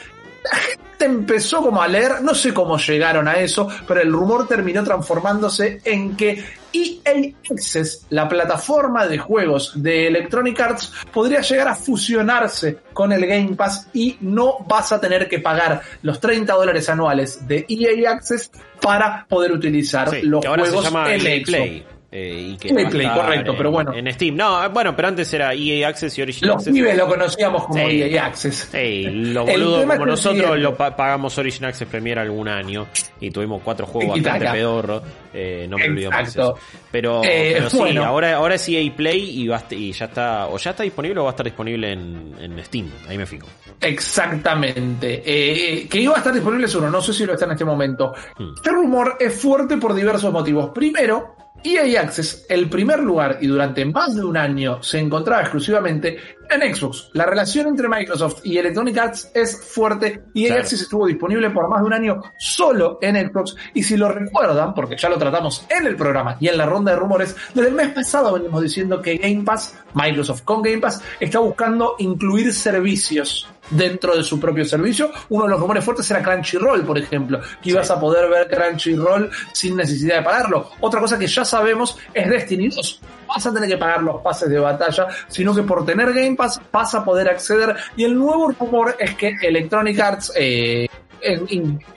empezó 0.98 1.62
como 1.62 1.82
a 1.82 1.88
leer, 1.88 2.22
no 2.22 2.34
sé 2.34 2.52
cómo 2.52 2.78
llegaron 2.78 3.28
a 3.28 3.34
eso, 3.34 3.68
pero 3.86 4.00
el 4.00 4.12
rumor 4.12 4.46
terminó 4.46 4.84
transformándose 4.84 5.80
en 5.84 6.16
que 6.16 6.44
EA 6.72 7.34
Access, 7.50 8.06
la 8.10 8.28
plataforma 8.28 9.06
de 9.06 9.18
juegos 9.18 9.72
de 9.82 10.06
Electronic 10.06 10.60
Arts, 10.60 10.92
podría 11.12 11.40
llegar 11.40 11.68
a 11.68 11.74
fusionarse 11.74 12.78
con 12.92 13.12
el 13.12 13.26
Game 13.26 13.56
Pass 13.56 13.88
y 13.92 14.16
no 14.20 14.58
vas 14.68 14.92
a 14.92 15.00
tener 15.00 15.28
que 15.28 15.40
pagar 15.40 15.82
los 16.02 16.20
30 16.20 16.52
dólares 16.52 16.88
anuales 16.88 17.46
de 17.46 17.66
EA 17.68 18.12
Access 18.12 18.50
para 18.80 19.26
poder 19.28 19.52
utilizar 19.52 20.22
los 20.22 20.44
juegos 20.46 20.92
en 21.08 21.42
Play. 21.42 21.86
Eh, 22.12 22.54
y 22.54 22.56
que 22.56 22.74
Play, 22.74 23.08
correcto, 23.08 23.54
pero 23.56 23.70
bueno. 23.70 23.94
En 23.94 24.12
Steam. 24.12 24.34
No, 24.34 24.68
bueno, 24.70 24.96
pero 24.96 25.08
antes 25.08 25.32
era 25.32 25.54
EA 25.54 25.88
Access 25.88 26.18
y 26.18 26.22
Origin 26.22 26.50
Access. 26.50 26.66
Los 26.66 26.74
pibes 26.74 26.96
lo 26.96 27.06
conocíamos 27.06 27.66
como 27.66 27.78
EA 27.78 28.26
Access. 28.26 28.68
Sí, 28.72 29.02
lo 29.10 29.46
boludo 29.46 29.86
como 29.86 30.06
nosotros 30.06 30.58
lo 30.58 30.76
pagamos 30.76 31.38
Origin 31.38 31.66
Access 31.66 31.88
Premier 31.88 32.18
algún 32.18 32.48
año 32.48 32.88
y 33.20 33.30
tuvimos 33.30 33.62
cuatro 33.62 33.86
juegos 33.86 34.16
bastante 34.16 34.50
pedorros. 34.50 35.02
Eh, 35.32 35.66
no 35.68 35.78
me 35.78 35.86
olvido 35.86 36.10
más 36.10 36.28
eso. 36.28 36.58
Pero, 36.90 37.22
eh, 37.24 37.54
pero 37.54 37.70
sí, 37.70 37.96
ahora, 37.98 38.34
ahora 38.34 38.56
es 38.56 38.68
EA 38.68 38.92
Play 38.96 39.20
y, 39.20 39.50
y, 39.76 39.92
ya 39.92 40.04
está, 40.06 40.48
o 40.48 40.58
ya 40.58 40.70
está 40.70 40.82
disponible 40.82 41.20
o 41.20 41.24
va 41.24 41.30
a 41.30 41.32
estar 41.32 41.44
disponible 41.44 41.92
en, 41.92 42.34
en 42.40 42.64
Steam. 42.64 42.90
Ahí 43.08 43.16
me 43.16 43.26
fijo. 43.26 43.46
Exactamente. 43.80 45.22
Eh, 45.24 45.88
que 45.88 46.00
iba 46.00 46.14
a 46.14 46.18
estar 46.18 46.32
disponible 46.32 46.66
uno, 46.76 46.90
no 46.90 47.00
sé 47.00 47.12
si 47.12 47.24
lo 47.24 47.34
está 47.34 47.44
en 47.44 47.52
este 47.52 47.64
momento. 47.64 48.12
Hmm. 48.36 48.54
Este 48.56 48.70
rumor 48.70 49.16
es 49.20 49.40
fuerte 49.40 49.76
por 49.76 49.94
diversos 49.94 50.32
motivos. 50.32 50.70
Primero, 50.74 51.36
EA 51.62 52.00
Access, 52.00 52.46
el 52.48 52.68
primer 52.68 53.00
lugar 53.00 53.38
y 53.40 53.46
durante 53.46 53.84
más 53.84 54.14
de 54.16 54.24
un 54.24 54.36
año 54.36 54.82
se 54.82 54.98
encontraba 54.98 55.42
exclusivamente 55.42 56.18
en 56.48 56.74
Xbox. 56.74 57.10
La 57.12 57.26
relación 57.26 57.68
entre 57.68 57.88
Microsoft 57.88 58.40
y 58.44 58.58
Electronic 58.58 58.98
Arts 58.98 59.30
es 59.34 59.60
fuerte 59.64 60.24
y 60.34 60.46
EA 60.46 60.56
Access 60.56 60.82
estuvo 60.82 61.06
disponible 61.06 61.50
por 61.50 61.68
más 61.68 61.80
de 61.80 61.86
un 61.86 61.92
año 61.92 62.22
solo 62.38 62.98
en 63.02 63.16
Xbox. 63.16 63.54
Y 63.74 63.82
si 63.82 63.96
lo 63.96 64.08
recuerdan, 64.08 64.74
porque 64.74 64.96
ya 64.96 65.08
lo 65.08 65.18
tratamos 65.18 65.66
en 65.68 65.86
el 65.86 65.96
programa 65.96 66.36
y 66.40 66.48
en 66.48 66.58
la 66.58 66.66
ronda 66.66 66.92
de 66.92 66.98
rumores, 66.98 67.36
desde 67.54 67.68
el 67.68 67.74
mes 67.74 67.88
pasado 67.88 68.32
venimos 68.32 68.62
diciendo 68.62 69.00
que 69.00 69.16
Game 69.16 69.42
Pass, 69.44 69.78
Microsoft 69.94 70.42
con 70.42 70.62
Game 70.62 70.78
Pass, 70.78 71.02
está 71.20 71.38
buscando 71.38 71.96
incluir 71.98 72.52
servicios 72.52 73.48
dentro 73.70 74.16
de 74.16 74.22
su 74.22 74.38
propio 74.38 74.64
servicio. 74.64 75.10
Uno 75.28 75.44
de 75.44 75.50
los 75.50 75.60
rumores 75.60 75.84
fuertes 75.84 76.10
era 76.10 76.22
Crunchyroll, 76.22 76.84
por 76.84 76.98
ejemplo, 76.98 77.40
que 77.62 77.70
ibas 77.70 77.90
a 77.90 77.98
poder 77.98 78.28
ver 78.28 78.48
Crunchyroll 78.48 79.30
sin 79.52 79.76
necesidad 79.76 80.18
de 80.18 80.22
pagarlo. 80.22 80.70
Otra 80.80 81.00
cosa 81.00 81.18
que 81.18 81.26
ya 81.26 81.44
sabemos 81.44 81.96
es 82.12 82.28
Destiny 82.28 82.68
2. 82.68 83.00
Vas 83.28 83.46
a 83.46 83.54
tener 83.54 83.68
que 83.68 83.76
pagar 83.76 84.02
los 84.02 84.20
pases 84.20 84.50
de 84.50 84.58
batalla, 84.58 85.06
sino 85.28 85.54
que 85.54 85.62
por 85.62 85.84
tener 85.84 86.12
Game 86.12 86.36
Pass 86.36 86.60
vas 86.72 86.94
a 86.94 87.04
poder 87.04 87.28
acceder. 87.28 87.76
Y 87.96 88.04
el 88.04 88.16
nuevo 88.16 88.50
rumor 88.50 88.96
es 88.98 89.14
que 89.14 89.36
Electronic 89.40 90.00
Arts 90.00 90.32
eh, 90.36 90.88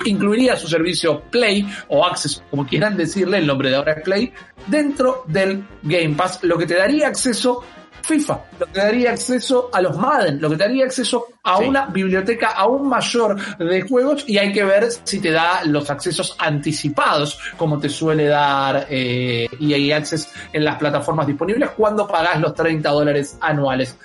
incluiría 0.06 0.56
su 0.56 0.68
servicio 0.68 1.22
Play 1.32 1.68
o 1.90 2.06
Access, 2.06 2.44
como 2.50 2.66
quieran 2.66 2.98
decirle, 2.98 3.38
el 3.40 3.48
nombre 3.48 3.70
de 3.70 3.76
ahora 3.78 3.94
es 3.94 4.04
Play, 4.04 4.34
dentro 4.68 5.24
del 5.28 5.66
Game 5.82 6.16
Pass, 6.16 6.40
lo 6.44 6.58
que 6.58 6.66
te 6.66 6.76
daría 6.76 7.08
acceso 7.08 7.64
FIFA, 8.04 8.42
lo 8.60 8.66
que 8.68 8.80
daría 8.80 9.12
acceso 9.12 9.70
a 9.72 9.82
los 9.82 9.98
Madden, 9.98 10.42
lo 10.42 10.50
que 10.50 10.58
te 10.58 10.64
daría 10.64 10.86
acceso 10.86 11.28
a 11.42 11.58
una 11.58 11.86
biblioteca 11.86 12.50
aún 12.50 12.90
mayor 12.90 13.38
de 13.58 13.82
juegos 13.82 14.26
y 14.28 14.38
hay 14.38 14.52
que 14.52 14.64
ver 14.66 14.90
si 15.04 15.20
te 15.20 15.32
da 15.32 15.64
los 15.64 15.90
accesos 15.90 16.36
anticipados, 16.38 17.40
como 17.58 17.80
te 17.80 17.88
suele 17.88 18.26
dar 18.26 18.88
eh, 18.90 19.48
EA 19.60 19.98
Access 19.98 20.30
en 20.52 20.66
las 20.66 20.78
plataformas 20.78 21.28
disponibles 21.28 21.70
cuando 21.72 22.06
pagas 22.06 22.40
los 22.42 22.54
30 22.54 22.90
dólares 22.90 23.38
anuales 23.40 23.98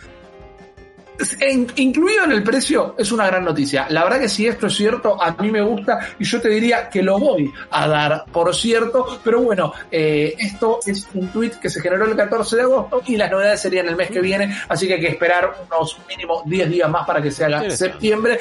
incluido 1.77 2.25
en 2.25 2.33
el 2.33 2.43
precio 2.43 2.95
es 2.97 3.11
una 3.13 3.27
gran 3.27 3.45
noticia. 3.45 3.87
La 3.91 4.05
verdad 4.05 4.21
que 4.21 4.29
si 4.29 4.47
esto 4.47 4.69
es 4.69 4.75
cierto, 4.75 5.21
a 5.21 5.33
mí 5.43 5.51
me 5.51 5.63
gusta 5.63 5.99
y 6.19 6.25
yo 6.25 6.41
te 6.41 6.49
diría 6.49 6.89
que 6.89 7.03
lo 7.03 7.19
voy 7.19 7.53
a 7.71 7.89
dar 7.89 8.25
por 8.31 8.55
cierto. 8.55 9.21
Pero 9.25 9.43
bueno, 9.43 9.73
eh, 9.91 10.35
esto 10.39 10.79
es 10.87 11.09
un 11.15 11.29
tweet 11.29 11.53
que 11.61 11.71
se 11.71 11.81
generó 11.81 12.05
el 12.05 12.17
14 12.17 12.57
de 12.57 12.63
agosto 12.63 13.03
y 13.07 13.17
las 13.17 13.31
novedades 13.31 13.61
serían 13.61 13.89
el 13.89 13.97
mes 13.97 14.11
que 14.11 14.21
viene, 14.21 14.57
así 14.69 14.87
que 14.87 14.95
hay 14.95 15.01
que 15.01 15.09
esperar 15.09 15.55
unos 15.67 15.99
mínimo 16.09 16.43
10 16.47 16.71
días 16.71 16.91
más 16.91 17.07
para 17.07 17.21
que 17.21 17.31
se 17.31 17.45
haga 17.45 17.69
septiembre. 17.71 18.39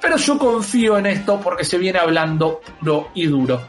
Pero 0.00 0.16
yo 0.16 0.38
confío 0.38 0.98
en 0.98 1.06
esto 1.06 1.40
porque 1.40 1.64
se 1.64 1.78
viene 1.78 1.98
hablando 1.98 2.60
puro 2.80 3.10
y 3.14 3.26
duro. 3.26 3.60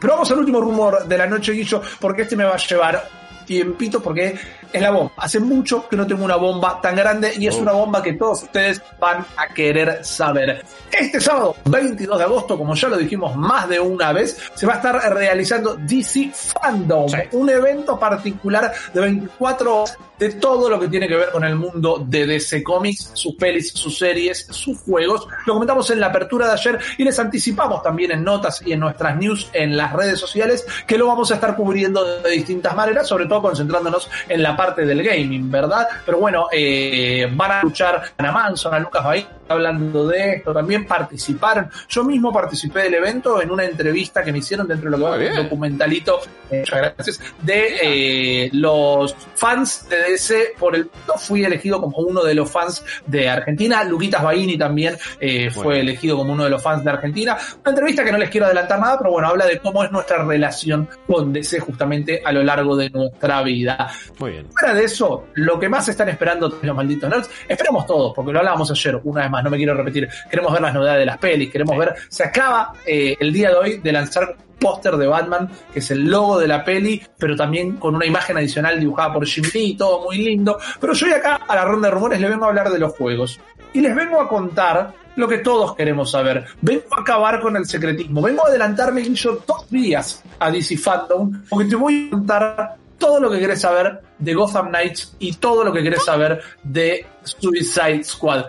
Pero 0.00 0.12
vamos 0.14 0.30
al 0.30 0.38
último 0.38 0.60
rumor 0.60 1.06
de 1.06 1.18
la 1.18 1.26
noche, 1.26 1.52
Guillo, 1.52 1.82
porque 1.98 2.22
este 2.22 2.36
me 2.36 2.44
va 2.44 2.54
a 2.54 2.58
llevar 2.58 3.08
tiempito 3.44 4.02
porque 4.02 4.38
es 4.74 4.82
la 4.82 4.90
bomba. 4.90 5.12
Hace 5.16 5.38
mucho 5.38 5.88
que 5.88 5.96
no 5.96 6.04
tengo 6.04 6.24
una 6.24 6.34
bomba 6.34 6.80
tan 6.80 6.96
grande 6.96 7.32
y 7.38 7.46
es 7.46 7.54
oh. 7.54 7.60
una 7.60 7.72
bomba 7.72 8.02
que 8.02 8.14
todos 8.14 8.42
ustedes 8.42 8.82
van 8.98 9.24
a 9.36 9.46
querer 9.54 10.04
saber. 10.04 10.64
Este 10.90 11.20
sábado, 11.20 11.56
22 11.66 12.18
de 12.18 12.24
agosto, 12.24 12.58
como 12.58 12.74
ya 12.74 12.88
lo 12.88 12.96
dijimos 12.96 13.36
más 13.36 13.68
de 13.68 13.78
una 13.78 14.12
vez, 14.12 14.36
se 14.54 14.66
va 14.66 14.74
a 14.74 14.76
estar 14.76 15.14
realizando 15.14 15.76
DC 15.76 16.32
Fandom, 16.34 17.06
un 17.32 17.50
evento 17.50 17.98
particular 17.98 18.72
de 18.92 19.00
24 19.00 19.76
horas 19.76 19.98
de 20.18 20.32
todo 20.32 20.70
lo 20.70 20.78
que 20.78 20.88
tiene 20.88 21.08
que 21.08 21.16
ver 21.16 21.30
con 21.30 21.44
el 21.44 21.56
mundo 21.56 22.04
de 22.06 22.26
DC 22.26 22.62
Comics, 22.62 23.10
sus 23.14 23.34
pelis, 23.34 23.72
sus 23.72 23.98
series, 23.98 24.46
sus 24.50 24.80
juegos. 24.80 25.26
Lo 25.46 25.54
comentamos 25.54 25.90
en 25.90 26.00
la 26.00 26.06
apertura 26.06 26.46
de 26.46 26.52
ayer 26.52 26.78
y 26.98 27.04
les 27.04 27.18
anticipamos 27.18 27.82
también 27.82 28.12
en 28.12 28.22
notas 28.22 28.62
y 28.64 28.72
en 28.72 28.80
nuestras 28.80 29.16
news 29.16 29.50
en 29.52 29.76
las 29.76 29.92
redes 29.92 30.20
sociales 30.20 30.64
que 30.86 30.98
lo 30.98 31.06
vamos 31.06 31.30
a 31.30 31.34
estar 31.34 31.56
cubriendo 31.56 32.20
de 32.20 32.30
distintas 32.30 32.76
maneras, 32.76 33.08
sobre 33.08 33.26
todo 33.26 33.42
concentrándonos 33.42 34.08
en 34.28 34.42
la 34.42 34.56
parte 34.56 34.63
del 34.72 35.02
gaming, 35.02 35.50
¿verdad? 35.50 35.86
Pero 36.04 36.18
bueno, 36.18 36.46
eh, 36.52 37.28
van 37.32 37.50
a 37.50 37.56
escuchar 37.58 38.02
a 38.16 38.32
Manson, 38.32 38.74
a 38.74 38.78
Lucas 38.78 39.04
Bahía 39.04 39.28
hablando 39.48 40.06
de 40.06 40.36
esto, 40.36 40.52
también 40.52 40.86
participaron. 40.86 41.70
Yo 41.88 42.04
mismo 42.04 42.32
participé 42.32 42.84
del 42.84 42.94
evento 42.94 43.42
en 43.42 43.50
una 43.50 43.64
entrevista 43.64 44.22
que 44.22 44.32
me 44.32 44.38
hicieron 44.38 44.66
dentro 44.66 44.90
de 44.90 44.96
lo 44.96 45.12
que 45.12 45.24
va 45.26 45.30
un 45.30 45.36
documentalito, 45.44 46.20
eh, 46.50 46.60
muchas 46.60 46.78
gracias, 46.78 47.20
de 47.42 48.44
eh, 48.46 48.50
los 48.52 49.14
fans 49.34 49.88
de 49.88 50.12
DC 50.12 50.54
por 50.58 50.74
el 50.74 50.90
fui 51.16 51.44
elegido 51.44 51.80
como 51.80 51.98
uno 51.98 52.22
de 52.22 52.34
los 52.34 52.50
fans 52.50 52.82
de 53.06 53.28
Argentina. 53.28 53.84
Luquitas 53.84 54.22
Baini 54.22 54.56
también 54.56 54.96
eh, 55.20 55.50
fue 55.50 55.80
elegido 55.80 56.16
como 56.16 56.32
uno 56.32 56.44
de 56.44 56.50
los 56.50 56.62
fans 56.62 56.84
de 56.84 56.90
Argentina. 56.90 57.36
Una 57.60 57.70
entrevista 57.70 58.04
que 58.04 58.12
no 58.12 58.18
les 58.18 58.30
quiero 58.30 58.46
adelantar 58.46 58.80
nada, 58.80 58.98
pero 58.98 59.10
bueno, 59.10 59.28
habla 59.28 59.46
de 59.46 59.58
cómo 59.58 59.84
es 59.84 59.92
nuestra 59.92 60.24
relación 60.24 60.88
con 61.06 61.32
DC 61.32 61.60
justamente 61.60 62.22
a 62.24 62.32
lo 62.32 62.42
largo 62.42 62.76
de 62.76 62.90
nuestra 62.90 63.42
vida. 63.42 63.90
Muy 64.18 64.32
bien. 64.32 64.46
Fuera 64.56 64.74
de 64.74 64.84
eso, 64.84 65.26
lo 65.34 65.58
que 65.58 65.68
más 65.68 65.88
están 65.88 66.08
esperando 66.08 66.58
los 66.62 66.76
malditos 66.76 67.10
nerds, 67.10 67.30
esperemos 67.48 67.86
todos, 67.86 68.12
porque 68.14 68.32
lo 68.32 68.38
hablábamos 68.38 68.70
ayer 68.70 69.00
una 69.02 69.22
vez 69.22 69.30
más, 69.30 69.42
no 69.42 69.50
me 69.50 69.56
quiero 69.56 69.74
repetir, 69.74 70.08
queremos 70.30 70.52
ver 70.52 70.62
las 70.62 70.74
novedades 70.74 71.00
de 71.00 71.06
las 71.06 71.18
pelis, 71.18 71.50
queremos 71.50 71.76
ver, 71.76 71.94
se 72.08 72.22
acaba 72.22 72.72
eh, 72.86 73.16
el 73.18 73.32
día 73.32 73.50
de 73.50 73.56
hoy 73.56 73.78
de 73.78 73.92
lanzar 73.92 74.36
póster 74.60 74.96
de 74.96 75.06
Batman, 75.06 75.50
que 75.72 75.80
es 75.80 75.90
el 75.90 76.04
logo 76.08 76.38
de 76.38 76.48
la 76.48 76.64
peli, 76.64 77.02
pero 77.18 77.36
también 77.36 77.76
con 77.76 77.94
una 77.96 78.06
imagen 78.06 78.36
adicional 78.36 78.78
dibujada 78.78 79.12
por 79.12 79.26
Jim 79.26 79.44
Lee, 79.52 79.76
todo 79.76 80.04
muy 80.04 80.18
lindo. 80.18 80.58
Pero 80.80 80.92
yo 80.94 81.06
hoy 81.06 81.12
acá 81.12 81.40
a 81.46 81.54
la 81.54 81.64
ronda 81.64 81.88
de 81.88 81.94
rumores 81.94 82.20
les 82.20 82.30
vengo 82.30 82.44
a 82.44 82.48
hablar 82.48 82.70
de 82.70 82.78
los 82.78 82.92
juegos. 82.92 83.40
Y 83.72 83.80
les 83.80 83.94
vengo 83.94 84.20
a 84.20 84.28
contar 84.28 84.94
lo 85.16 85.28
que 85.28 85.38
todos 85.38 85.74
queremos 85.74 86.10
saber. 86.10 86.44
Vengo 86.60 86.84
a 86.96 87.00
acabar 87.00 87.40
con 87.40 87.56
el 87.56 87.66
secretismo. 87.66 88.22
Vengo 88.22 88.46
a 88.46 88.48
adelantarme, 88.48 89.02
yo 89.12 89.42
dos 89.46 89.68
días 89.68 90.22
a 90.38 90.50
DC 90.50 90.76
Fandom, 90.78 91.42
porque 91.48 91.68
te 91.68 91.76
voy 91.76 92.06
a 92.06 92.10
contar 92.10 92.76
todo 93.04 93.20
lo 93.20 93.30
que 93.30 93.38
querés 93.38 93.60
saber 93.60 94.00
de 94.18 94.32
Gotham 94.32 94.68
Knights 94.68 95.14
y 95.18 95.34
todo 95.34 95.62
lo 95.62 95.74
que 95.74 95.82
querés 95.82 96.02
saber 96.06 96.40
de 96.62 97.04
Suicide 97.22 98.02
Squad 98.02 98.46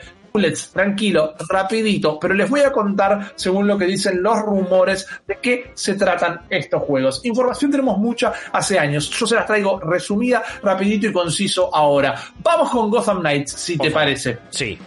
tranquilo, 0.73 1.33
rapidito, 1.49 2.19
pero 2.19 2.33
les 2.33 2.49
voy 2.49 2.61
a 2.61 2.71
contar 2.71 3.33
según 3.35 3.67
lo 3.67 3.77
que 3.77 3.85
dicen 3.85 4.21
los 4.21 4.39
rumores 4.39 5.07
de 5.27 5.39
qué 5.41 5.71
se 5.73 5.95
tratan 5.95 6.41
estos 6.49 6.83
juegos. 6.83 7.21
Información 7.23 7.71
tenemos 7.71 7.97
mucha 7.97 8.33
hace 8.51 8.77
años, 8.77 9.09
yo 9.09 9.25
se 9.25 9.35
las 9.35 9.45
traigo 9.45 9.79
resumida, 9.79 10.43
rapidito 10.61 11.07
y 11.07 11.13
conciso 11.13 11.73
ahora. 11.73 12.15
Vamos 12.39 12.69
con 12.69 12.89
Gotham 12.89 13.19
Knights, 13.19 13.53
si 13.53 13.77
te 13.77 13.91
parece. 13.91 14.39
Sí. 14.49 14.77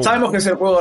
Sabemos 0.00 0.30
que 0.30 0.38
es 0.38 0.46
el 0.46 0.56
juego 0.56 0.80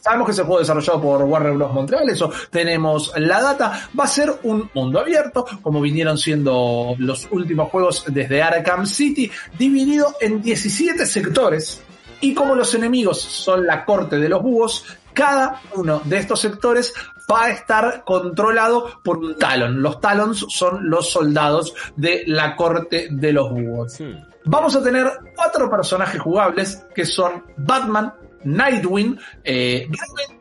sabemos 0.00 0.26
que 0.26 0.32
es 0.32 0.38
el 0.38 0.44
juego 0.44 0.60
desarrollado 0.60 1.00
por 1.00 1.22
Warner 1.22 1.52
Bros. 1.54 1.72
Montreal, 1.72 2.08
eso 2.10 2.30
tenemos 2.50 3.12
la 3.16 3.40
data. 3.40 3.88
Va 3.98 4.04
a 4.04 4.08
ser 4.08 4.32
un 4.42 4.70
mundo 4.74 5.00
abierto, 5.00 5.46
como 5.62 5.80
vinieron 5.80 6.18
siendo 6.18 6.94
los 6.98 7.26
últimos 7.30 7.70
juegos 7.70 8.04
desde 8.08 8.42
Arkham 8.42 8.86
City, 8.86 9.30
dividido 9.58 10.14
en 10.20 10.42
17 10.42 11.06
sectores 11.06 11.82
y 12.20 12.34
como 12.34 12.54
los 12.54 12.74
enemigos 12.74 13.20
son 13.20 13.66
la 13.66 13.84
corte 13.84 14.18
de 14.18 14.28
los 14.28 14.42
búhos, 14.42 14.84
cada 15.12 15.60
uno 15.74 16.00
de 16.04 16.18
estos 16.18 16.40
sectores 16.40 16.94
va 17.30 17.44
a 17.44 17.50
estar 17.50 18.02
controlado 18.04 19.00
por 19.02 19.18
un 19.18 19.36
talon. 19.36 19.82
Los 19.82 20.00
talons 20.00 20.46
son 20.48 20.88
los 20.88 21.10
soldados 21.10 21.74
de 21.96 22.24
la 22.26 22.56
corte 22.56 23.08
de 23.10 23.32
los 23.32 23.50
búhos. 23.50 24.00
Hmm. 24.00 24.34
Vamos 24.46 24.76
a 24.76 24.82
tener 24.82 25.10
cuatro 25.34 25.70
personajes 25.70 26.20
jugables 26.20 26.84
que 26.94 27.04
son 27.04 27.44
Batman, 27.56 28.12
Nightwing, 28.44 29.18
eh, 29.42 29.88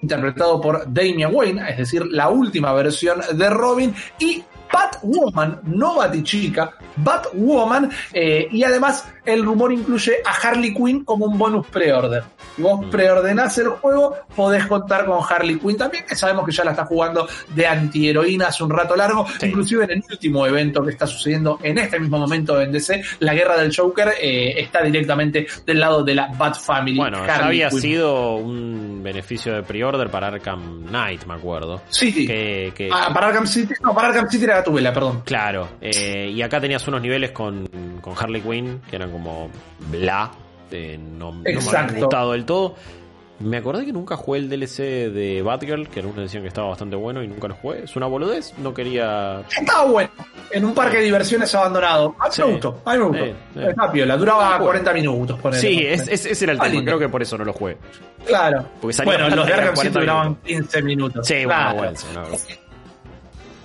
interpretado 0.02 0.60
por 0.62 0.92
Damian 0.92 1.34
Wayne, 1.34 1.70
es 1.70 1.78
decir, 1.78 2.06
la 2.06 2.30
última 2.30 2.74
versión 2.74 3.22
de 3.34 3.50
Robin, 3.50 3.94
y 4.20 4.44
Batwoman, 4.74 5.60
no 5.66 5.96
Batichica, 5.96 6.72
Batwoman, 6.96 7.92
eh, 8.12 8.48
y 8.52 8.64
además 8.64 9.08
el 9.24 9.44
rumor 9.44 9.72
incluye 9.72 10.18
a 10.26 10.32
Harley 10.32 10.74
Quinn 10.74 11.06
como 11.06 11.26
un 11.26 11.38
bonus 11.38 11.68
pre-order. 11.68 12.24
Si 12.56 12.62
vos 12.62 12.86
mm. 12.86 12.90
preordenás 12.90 13.58
el 13.60 13.70
juego, 13.70 14.16
podés 14.36 14.66
contar 14.66 15.06
con 15.06 15.20
Harley 15.28 15.58
Quinn 15.60 15.78
también, 15.78 16.06
que 16.08 16.16
sabemos 16.16 16.46
que 16.46 16.52
ya 16.52 16.64
la 16.64 16.72
está 16.72 16.86
jugando 16.86 17.28
de 17.56 17.68
antiheroína 17.68 18.48
hace 18.48 18.64
un 18.64 18.72
rato 18.72 18.96
largo, 18.96 19.26
inclusive 19.42 19.86
en 19.86 19.92
el 19.92 20.04
último 20.10 20.46
evento 20.46 20.84
que 20.84 20.92
está 20.92 21.06
sucediendo 21.06 21.60
en 21.62 21.78
este 21.78 22.00
mismo 22.00 22.18
momento 22.18 22.60
en 22.60 22.72
DC, 22.72 23.04
la 23.20 23.34
guerra 23.34 23.58
del 23.58 23.76
Joker 23.76 24.14
eh, 24.20 24.56
está 24.58 24.82
directamente 24.84 25.48
del 25.66 25.80
lado 25.80 26.04
de 26.04 26.16
la 26.16 26.28
Bat 26.28 26.60
Family. 26.60 26.98
Bueno, 26.98 27.26
ya 27.26 27.46
había 27.46 27.70
sido 27.70 28.36
un 28.36 29.02
beneficio 29.04 29.54
de 29.54 29.64
pre-order 29.64 30.10
para 30.10 30.28
Arkham 30.28 30.86
Knight, 30.88 31.26
me 31.26 31.36
acuerdo. 31.36 31.82
Sí, 31.90 32.26
que, 32.26 32.90
ah, 32.92 33.12
para 33.14 33.28
Arkham 33.28 33.48
City, 33.48 33.74
no, 33.82 33.94
para 33.94 34.10
Arkham 34.10 34.30
City 34.30 34.46
era 34.46 34.63
Gatubela, 34.64 34.94
perdón. 34.94 35.22
Claro, 35.26 35.68
eh, 35.82 36.32
y 36.34 36.42
acá 36.42 36.62
tenías 36.62 36.88
unos 36.88 37.02
niveles 37.02 37.32
con, 37.32 37.68
con 38.02 38.14
Harley 38.18 38.42
Quinn 38.42 38.82
que 38.90 38.96
eran 38.96 39.12
como 39.12 39.50
bla, 39.92 40.32
eh, 40.72 40.98
no, 40.98 41.32
no 41.32 41.42
me 41.42 41.78
han 41.78 42.00
gustado 42.00 42.32
del 42.32 42.46
todo. 42.46 42.76
Me 43.40 43.58
acordé 43.58 43.86
que 43.86 43.92
nunca 43.92 44.16
jugué 44.16 44.40
el 44.40 44.50
DLC 44.50 45.12
de 45.12 45.42
Batgirl, 45.42 45.90
que 45.90 46.00
algunos 46.00 46.24
decían 46.24 46.44
que 46.44 46.48
estaba 46.48 46.70
bastante 46.70 46.96
bueno 46.96 47.22
y 47.24 47.28
nunca 47.28 47.48
lo 47.48 47.56
jugué. 47.56 47.84
Es 47.84 47.96
una 47.96 48.06
boludez, 48.06 48.54
no 48.60 48.74
quería. 48.74 49.42
Estaba 49.60 49.86
bueno, 49.86 50.10
en 50.52 50.64
un 50.64 50.74
parque 50.74 50.98
de 50.98 51.04
diversiones 51.04 51.54
abandonado. 51.54 52.16
A 52.20 52.30
mí 52.30 52.36
me 52.38 52.44
gustó, 52.54 52.82
a 52.86 52.94
mí 52.94 53.00
me 53.00 53.06
gustó. 53.06 53.60
Está 53.60 53.92
piola, 53.92 54.18
duraba 54.18 54.60
40 54.60 54.94
minutos. 54.94 55.40
Sí, 55.54 55.84
ese 55.86 56.44
era 56.44 56.54
el 56.54 56.60
tema, 56.60 56.84
creo 56.84 57.00
que 57.00 57.10
por 57.10 57.22
eso 57.22 57.38
no 57.38 57.44
lo 57.44 57.54
jugué. 57.54 57.78
Claro. 58.26 58.66
bueno, 59.04 59.30
los 59.30 59.46
de 59.46 59.54
Arkham 59.54 59.92
duraban 59.92 60.36
15 60.36 60.82
minutos. 60.82 61.28
Sí, 61.28 61.44
claro. 61.44 61.78
bueno, 61.78 61.94
bueno, 62.14 62.38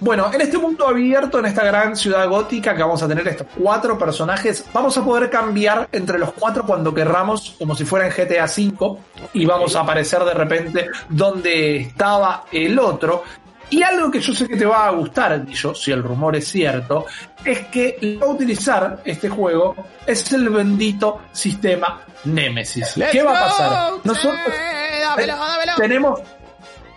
en 0.00 0.40
este 0.40 0.58
mundo 0.58 0.87
abierto, 0.87 1.38
en 1.40 1.46
esta 1.46 1.64
gran 1.64 1.96
ciudad 1.96 2.28
gótica 2.28 2.74
que 2.74 2.82
vamos 2.82 3.02
a 3.02 3.08
tener 3.08 3.26
estos 3.26 3.46
cuatro 3.56 3.98
personajes, 3.98 4.64
vamos 4.72 4.96
a 4.96 5.04
poder 5.04 5.28
cambiar 5.28 5.88
entre 5.90 6.18
los 6.18 6.32
cuatro 6.32 6.64
cuando 6.64 6.94
querramos, 6.94 7.56
como 7.58 7.74
si 7.74 7.84
fuera 7.84 8.06
en 8.06 8.12
GTA 8.12 8.44
V, 8.44 8.98
y 9.32 9.44
vamos 9.44 9.74
a 9.74 9.80
aparecer 9.80 10.22
de 10.24 10.34
repente 10.34 10.88
donde 11.08 11.76
estaba 11.78 12.44
el 12.52 12.78
otro. 12.78 13.24
Y 13.70 13.82
algo 13.82 14.11
que 14.11 14.20
yo 14.20 14.32
sé 14.32 14.48
que 14.48 14.56
te 14.56 14.64
va 14.64 14.87
a 14.87 14.90
gustar, 14.92 15.44
yo, 15.46 15.74
si 15.74 15.92
el 15.92 16.02
rumor 16.02 16.37
es 16.37 16.48
cierto, 16.48 17.04
es 17.44 17.66
que 17.66 18.18
va 18.22 18.26
a 18.26 18.30
utilizar 18.30 19.02
este 19.04 19.28
juego 19.28 19.74
es 20.06 20.32
el 20.32 20.48
bendito 20.48 21.20
sistema 21.32 22.00
Nemesis. 22.24 22.94
¿Qué 23.12 23.22
va 23.22 23.38
a 23.38 23.44
pasar? 23.48 23.92
Nosotros 24.04 24.54
tenemos 25.76 26.20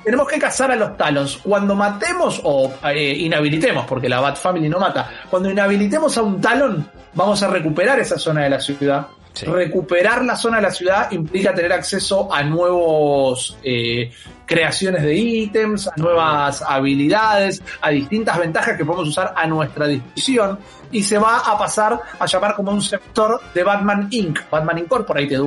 tenemos 0.03 0.27
que 0.27 0.39
cazar 0.39 0.71
a 0.71 0.75
los 0.75 0.97
Talons. 0.97 1.37
Cuando 1.43 1.75
matemos 1.75 2.41
o 2.43 2.73
eh, 2.83 3.15
inhabilitemos, 3.17 3.85
porque 3.85 4.09
la 4.09 4.19
Bat 4.19 4.37
Family 4.37 4.69
no 4.69 4.79
mata, 4.79 5.09
cuando 5.29 5.49
inhabilitemos 5.49 6.17
a 6.17 6.21
un 6.21 6.39
Talon, 6.41 6.87
vamos 7.13 7.41
a 7.43 7.47
recuperar 7.47 7.99
esa 7.99 8.17
zona 8.17 8.43
de 8.43 8.49
la 8.49 8.59
ciudad. 8.59 9.07
Recuperar 9.39 10.25
la 10.25 10.35
zona 10.35 10.57
de 10.57 10.63
la 10.63 10.71
ciudad 10.71 11.11
implica 11.11 11.53
tener 11.53 11.71
acceso 11.71 12.31
a 12.33 12.43
nuevos 12.43 13.57
eh, 13.63 14.11
creaciones 14.45 15.03
de 15.03 15.15
ítems, 15.15 15.87
a 15.87 15.93
nuevas 15.95 16.61
habilidades, 16.61 17.63
a 17.81 17.89
distintas 17.89 18.37
ventajas 18.37 18.77
que 18.77 18.83
podemos 18.83 19.07
usar 19.07 19.33
a 19.35 19.47
nuestra 19.47 19.87
disposición 19.87 20.59
y 20.91 21.01
se 21.01 21.17
va 21.17 21.39
a 21.39 21.57
pasar 21.57 22.01
a 22.19 22.25
llamar 22.25 22.55
como 22.55 22.71
un 22.71 22.81
sector 22.81 23.39
de 23.53 23.63
Batman 23.63 24.07
Inc. 24.11 24.49
Batman 24.49 24.79
Incorporated, 24.79 25.39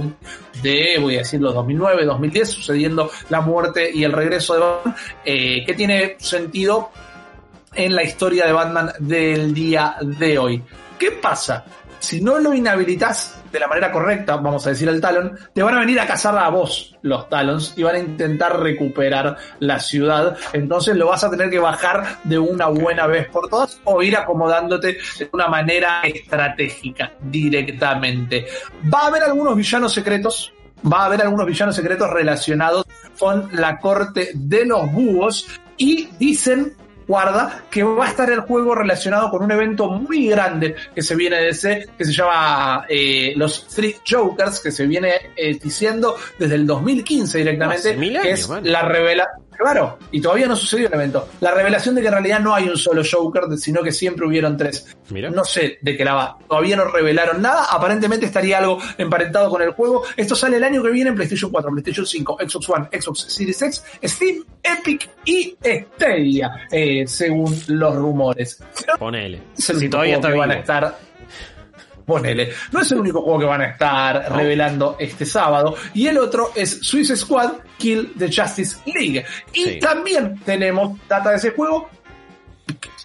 de, 0.63 0.99
voy 1.01 1.17
a 1.17 1.19
decirlo, 1.19 1.53
2009, 1.53 2.07
2010, 2.07 2.49
sucediendo 2.51 3.11
la 3.29 3.43
muerte 3.43 3.91
y 3.93 4.05
el 4.05 4.13
regreso 4.13 4.55
de 4.55 4.61
Batman, 4.61 4.97
eh, 5.25 5.65
que 5.67 5.75
tiene 5.75 6.17
sentido 6.19 6.91
en 7.75 7.95
la 7.95 8.03
historia 8.03 8.47
de 8.47 8.53
Batman 8.53 8.93
del 8.99 9.53
día 9.53 9.97
de 10.01 10.39
hoy. 10.39 10.63
¿Qué 10.99 11.11
pasa? 11.11 11.65
Si 12.05 12.21
no 12.21 12.39
lo 12.39 12.53
inhabilitas 12.53 13.43
de 13.51 13.59
la 13.59 13.67
manera 13.67 13.91
correcta, 13.91 14.37
vamos 14.37 14.67
a 14.67 14.71
decir 14.71 14.87
el 14.91 15.01
Talon, 15.01 15.39
te 15.55 15.63
van 15.63 15.75
a 15.75 15.81
venir 15.81 15.99
a 15.99 16.07
cazar 16.07 16.37
a 16.37 16.51
vos 16.51 16.95
los 17.01 17.31
Talons 17.31 17.73
y 17.79 17.83
van 17.83 17.97
a 17.97 17.99
intentar 17.99 18.61
recuperar 18.61 19.39
la 19.61 19.81
ciudad. 19.81 20.37
Entonces 20.53 20.97
lo 20.97 21.09
vas 21.09 21.25
a 21.25 21.31
tener 21.31 21.49
que 21.49 21.59
bajar 21.59 22.19
de 22.25 22.39
una 22.39 22.67
buena 22.67 23.07
vez 23.07 23.27
por 23.29 23.49
todas 23.49 23.81
o 23.85 24.03
ir 24.03 24.19
acomodándote 24.19 24.99
de 25.19 25.31
una 25.33 25.49
manera 25.49 26.03
estratégica 26.03 27.13
directamente. 27.23 28.49
Va 28.93 29.05
a 29.05 29.07
haber 29.07 29.23
algunos 29.23 29.57
villanos 29.57 29.95
secretos 29.95 30.53
va 30.93 31.05
a 31.05 31.07
haber 31.07 31.23
algunos 31.23 31.47
villanos 31.47 31.75
secretos 31.75 32.11
relacionados 32.11 32.85
con 33.19 33.49
la 33.53 33.79
corte 33.79 34.33
de 34.35 34.67
los 34.67 34.93
búhos 34.93 35.47
y 35.79 36.09
dicen 36.19 36.75
guarda 37.07 37.65
que 37.71 37.83
va 37.83 38.07
a 38.07 38.09
estar 38.09 38.31
el 38.31 38.41
juego 38.41 38.75
relacionado 38.75 39.31
con 39.31 39.43
un 39.43 39.51
evento 39.51 39.89
muy 39.91 40.29
grande 40.29 40.75
que 40.95 41.03
se 41.03 41.15
viene 41.15 41.37
de 41.37 41.49
ese, 41.51 41.89
que 41.97 42.05
se 42.05 42.13
llama 42.13 42.87
eh, 42.89 43.33
los 43.37 43.67
Three 43.69 43.97
Jokers, 44.09 44.61
que 44.61 44.71
se 44.71 44.87
viene 44.87 45.13
eh, 45.37 45.59
diciendo 45.63 46.17
desde 46.39 46.55
el 46.57 46.67
2015 46.67 47.39
directamente, 47.39 47.97
que 47.97 48.31
es 48.31 48.49
la 48.63 48.83
revela 48.83 49.29
Claro, 49.57 49.99
y 50.11 50.21
todavía 50.21 50.47
no 50.47 50.57
sucedió 50.57 50.89
el 50.89 50.95
evento. 50.95 51.29
La 51.41 51.53
revelación 51.53 51.95
de 51.95 52.01
que 52.01 52.09
en 52.09 52.13
realidad 52.13 52.41
no 52.41 52.55
hay 52.55 52.69
un 52.69 52.77
solo 52.77 53.03
Joker, 53.09 53.45
sino 53.57 53.83
que 53.83 53.93
siempre 53.93 54.27
hubieron 54.27 54.57
tres. 54.57 54.87
No 55.11 55.45
sé 55.45 55.79
de 55.81 55.97
qué 55.97 56.05
la 56.05 56.15
va. 56.15 56.39
Todavía 56.49 56.77
no 56.77 56.85
revelaron 56.85 57.41
nada. 57.43 57.67
Aparentemente 57.71 58.27
estaría 58.27 58.59
algo 58.59 58.79
emparentado 58.99 59.51
con 59.51 59.63
el 59.63 59.71
juego. 59.71 60.03
Esto 60.17 60.35
sale 60.35 60.57
el 60.57 60.65
año 60.65 60.83
que 60.83 60.91
viene 60.91 61.11
en 61.11 61.17
PlayStation 61.17 61.51
4, 61.51 61.71
PlayStation 61.71 62.07
5, 62.07 62.39
Xbox 62.49 62.69
One, 62.69 62.89
Xbox 62.93 63.21
Series 63.29 63.63
X, 63.63 63.85
Steam, 64.05 64.45
Epic 64.63 65.09
y 65.25 65.57
Stadia, 65.63 66.67
eh, 66.71 67.05
según 67.07 67.57
los 67.69 67.95
rumores. 67.95 68.63
Ponele. 68.99 69.41
Si 69.55 69.89
todavía 69.89 70.19
van 70.19 70.51
a 70.51 70.55
estar 70.55 70.99
ponele. 72.05 72.53
No 72.73 72.81
es 72.81 72.93
el 72.93 72.99
único 73.01 73.23
juego 73.23 73.41
que 73.41 73.47
van 73.47 73.61
a 73.63 73.67
estar 73.67 74.33
revelando 74.33 74.97
este 74.99 75.27
sábado. 75.27 75.75
Y 75.95 76.07
el 76.07 76.19
otro 76.19 76.53
es 76.55 76.79
Swiss 76.83 77.13
Squad 77.17 77.53
Kill 77.79 78.15
the 78.19 78.27
Justice 78.27 78.77
League. 78.87 79.25
Y 79.53 79.79
también 79.79 80.41
tenemos 80.45 80.99
data 81.09 81.31
de 81.31 81.37
ese 81.37 81.51
juego 81.51 81.89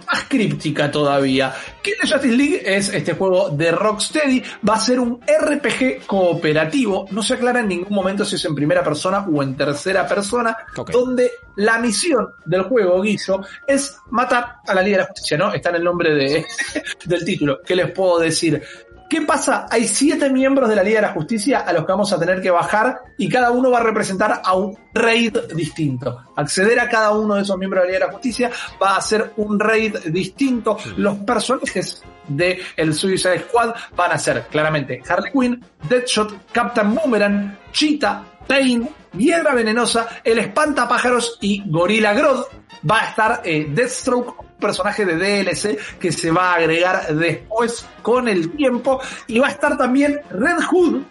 más 0.08 0.24
críptica 0.28 0.90
todavía. 0.90 1.54
Kill 1.82 1.96
the 2.02 2.08
Justice 2.08 2.36
League 2.36 2.62
es 2.66 2.90
este 2.90 3.14
juego 3.14 3.50
de 3.50 3.72
Rocksteady. 3.72 4.44
Va 4.68 4.76
a 4.76 4.80
ser 4.80 5.00
un 5.00 5.20
RPG 5.22 6.06
cooperativo. 6.06 7.08
No 7.12 7.22
se 7.22 7.36
aclara 7.36 7.60
en 7.60 7.68
ningún 7.68 7.94
momento 7.94 8.26
si 8.26 8.36
es 8.36 8.46
en 8.46 8.56
primera 8.56 8.84
persona 8.84 9.26
o 9.32 9.44
en 9.44 9.56
tercera 9.56 10.08
persona. 10.08 10.56
Donde 10.92 11.32
la 11.58 11.78
misión 11.80 12.30
del 12.46 12.64
juego, 12.64 13.02
Guillo, 13.02 13.42
es 13.68 13.98
matar 14.10 14.58
a 14.66 14.74
la 14.74 14.82
Liga 14.82 14.98
de 14.98 15.04
la 15.04 15.08
Justicia, 15.08 15.38
¿no? 15.38 15.54
Está 15.54 15.70
en 15.70 15.76
el 15.76 15.84
nombre 15.84 16.14
de, 16.14 16.46
del 17.06 17.26
título. 17.26 17.60
¿Qué 17.66 17.76
les 17.76 17.92
puedo 17.92 18.20
decir? 18.20 18.62
¿Qué 19.10 19.24
pasa? 19.24 19.66
Hay 19.72 19.88
siete 19.88 20.30
miembros 20.30 20.70
de 20.70 20.76
la 20.76 20.84
Liga 20.84 21.02
de 21.02 21.08
la 21.08 21.14
Justicia 21.14 21.62
a 21.62 21.74
los 21.74 21.84
que 21.84 21.92
vamos 21.92 22.14
a 22.14 22.20
tener 22.20 22.44
que 22.44 22.52
bajar 22.52 23.02
y 23.18 23.28
cada 23.28 23.50
uno 23.50 23.72
va 23.72 23.80
a 23.80 23.84
representar 23.84 24.40
a 24.46 24.54
un 24.54 24.78
raid 24.94 25.36
distinto. 25.56 26.26
Acceder 26.36 26.80
a 26.80 26.88
cada 26.88 27.12
uno 27.12 27.34
de 27.34 27.42
esos 27.42 27.58
miembros 27.58 27.82
de 27.82 27.88
la 27.88 27.92
Liga 27.94 28.06
de 28.06 28.12
la 28.12 28.14
Justicia 28.14 28.52
va 28.80 28.98
a 28.98 29.02
ser 29.02 29.34
un 29.38 29.60
raid 29.60 29.98
distinto. 30.12 30.78
Los 30.98 31.18
personajes 31.18 32.04
de 32.28 32.62
el 32.78 32.94
Suicide 32.94 33.40
Squad 33.48 33.74
van 33.96 34.12
a 34.12 34.20
ser 34.20 34.46
claramente 34.46 35.02
Harley 35.10 35.32
Quinn, 35.32 35.66
Deadshot, 35.90 36.52
Captain 36.52 36.94
Boomerang, 36.94 37.58
Cheetah, 37.72 38.24
Pain, 38.48 38.88
Hiedra 39.18 39.56
Venenosa, 39.56 40.08
El 40.24 40.38
Espantapájaros 40.38 41.40
y 41.42 41.64
Gorilla 41.68 42.14
Grodd. 42.14 42.44
Va 42.90 43.02
a 43.02 43.10
estar 43.10 43.42
eh, 43.44 43.66
Deathstroke 43.74 44.49
personaje 44.60 45.06
de 45.06 45.16
DLC 45.16 45.78
que 46.00 46.12
se 46.12 46.32
va 46.32 46.52
a 46.52 46.56
agregar 46.56 47.16
después 47.16 47.86
con 48.02 48.28
el 48.28 48.52
tiempo. 48.52 49.00
Y 49.28 49.40
va 49.40 49.48
a 49.48 49.52
estar 49.52 49.78
también 49.78 50.22
Red 50.30 50.64
Hood, 50.70 51.02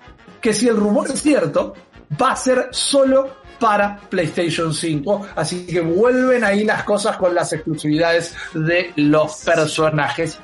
que 0.41 0.53
si 0.53 0.69
el 0.69 0.77
rumor 0.77 1.11
es 1.11 1.23
cierto, 1.23 1.75
va 2.21 2.33
a 2.33 2.37
ser 2.37 2.69
solo 2.71 3.39
para 3.59 3.99
PlayStation 4.09 4.73
5. 4.73 5.29
Así 5.35 5.67
que 5.67 5.81
vuelven 5.81 6.45
ahí 6.45 6.65
las 6.65 6.85
cosas 6.85 7.17
con 7.17 7.35
las 7.35 7.53
exclusividades 7.53 8.35
de 8.55 8.93
los 8.97 9.37
personajes. 9.45 10.39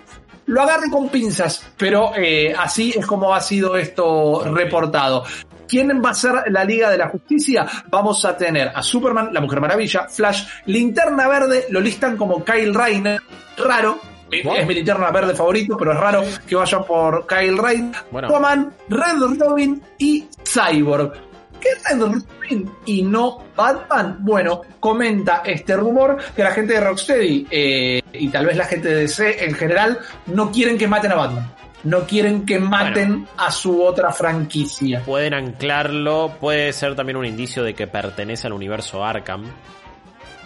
Lo 0.46 0.60
agarro 0.60 0.90
con 0.90 1.08
pinzas, 1.08 1.64
pero 1.78 2.12
eh, 2.16 2.54
así 2.56 2.92
es 2.94 3.06
como 3.06 3.34
ha 3.34 3.40
sido 3.40 3.76
esto 3.76 4.44
reportado. 4.52 5.24
¿Quién 5.68 6.02
va 6.04 6.10
a 6.10 6.14
ser 6.14 6.34
la 6.48 6.64
Liga 6.64 6.90
de 6.90 6.98
la 6.98 7.08
Justicia? 7.08 7.66
Vamos 7.88 8.24
a 8.24 8.36
tener 8.36 8.70
a 8.74 8.82
Superman, 8.82 9.30
la 9.32 9.40
Mujer 9.40 9.60
Maravilla, 9.60 10.08
Flash, 10.08 10.44
Linterna 10.66 11.28
Verde, 11.28 11.66
lo 11.70 11.80
listan 11.80 12.16
como 12.16 12.44
Kyle 12.44 12.74
Rayner, 12.74 13.20
raro, 13.56 14.00
Es 14.30 14.66
mi 14.66 14.74
linterna 14.74 15.10
verde 15.10 15.34
favorito, 15.34 15.76
pero 15.76 15.92
es 15.92 16.00
raro 16.00 16.24
que 16.46 16.56
vayan 16.56 16.84
por 16.84 17.26
Kyle 17.26 17.56
Rayner, 17.56 17.94
bueno. 18.10 18.72
Red 18.88 19.38
Robin 19.38 19.80
y 19.98 20.26
Cyborg. 20.44 21.12
¿Qué 21.60 21.68
es 21.68 21.98
Red 21.98 22.00
Robin 22.00 22.70
y 22.84 23.02
no 23.02 23.44
Batman? 23.56 24.18
Bueno, 24.20 24.62
comenta 24.80 25.42
este 25.44 25.76
rumor 25.76 26.18
que 26.34 26.42
la 26.42 26.50
gente 26.50 26.74
de 26.74 26.80
Rocksteady 26.80 27.46
eh, 27.50 28.02
y 28.12 28.28
tal 28.28 28.46
vez 28.46 28.56
la 28.56 28.64
gente 28.64 28.88
de 28.88 28.96
DC 29.02 29.44
en 29.44 29.54
general 29.54 29.98
no 30.26 30.50
quieren 30.50 30.76
que 30.76 30.88
maten 30.88 31.12
a 31.12 31.16
Batman 31.16 31.63
no 31.84 32.06
quieren 32.06 32.44
que 32.44 32.58
maten 32.58 33.26
a 33.36 33.50
su 33.50 33.82
otra 33.82 34.12
franquicia. 34.12 35.02
Pueden 35.04 35.34
anclarlo, 35.34 36.36
puede 36.40 36.72
ser 36.72 36.96
también 36.96 37.16
un 37.16 37.26
indicio 37.26 37.62
de 37.62 37.74
que 37.74 37.86
pertenece 37.86 38.46
al 38.46 38.54
universo 38.54 39.04
Arkham. 39.04 39.44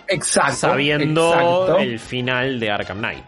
Exacto. 0.07 0.57
Sabiendo 0.57 1.79
el 1.79 1.99
final 1.99 2.59
de 2.59 2.71
Arkham 2.71 2.99
Knight. 2.99 3.25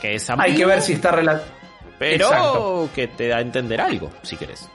Que 0.00 0.14
es 0.14 0.30
Hay 0.30 0.54
que 0.54 0.66
ver 0.66 0.82
si 0.82 0.94
está 0.94 1.10
relacionado. 1.12 1.60
Pero 1.98 2.88
que 2.94 3.08
te 3.08 3.28
da 3.28 3.38
a 3.38 3.40
entender 3.40 3.80
algo, 3.80 4.10
si 4.22 4.36
querés. 4.36 4.68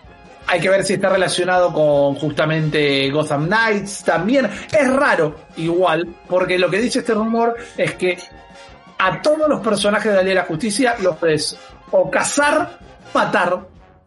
Hay 0.48 0.60
que 0.60 0.70
ver 0.70 0.84
si 0.84 0.94
está 0.94 1.10
relacionado 1.10 1.74
con 1.74 2.14
justamente 2.16 3.10
Gotham 3.10 3.48
Knights 3.48 4.04
también. 4.04 4.48
Es 4.72 4.94
raro, 4.94 5.36
igual, 5.58 6.08
porque 6.28 6.60
lo 6.60 6.70
que 6.70 6.78
dice 6.78 7.00
este 7.00 7.16
rumor 7.16 7.56
es 7.76 7.96
que 7.96 8.20
a 9.00 9.22
todos 9.22 9.50
los 9.50 9.60
personajes 9.62 10.12
de 10.12 10.18
la 10.18 10.22
Liga 10.22 10.36
de 10.36 10.42
la 10.42 10.46
Justicia 10.46 10.96
los 11.00 11.16
o 11.96 12.12
cazar, 12.12 12.80
matar, 13.14 13.60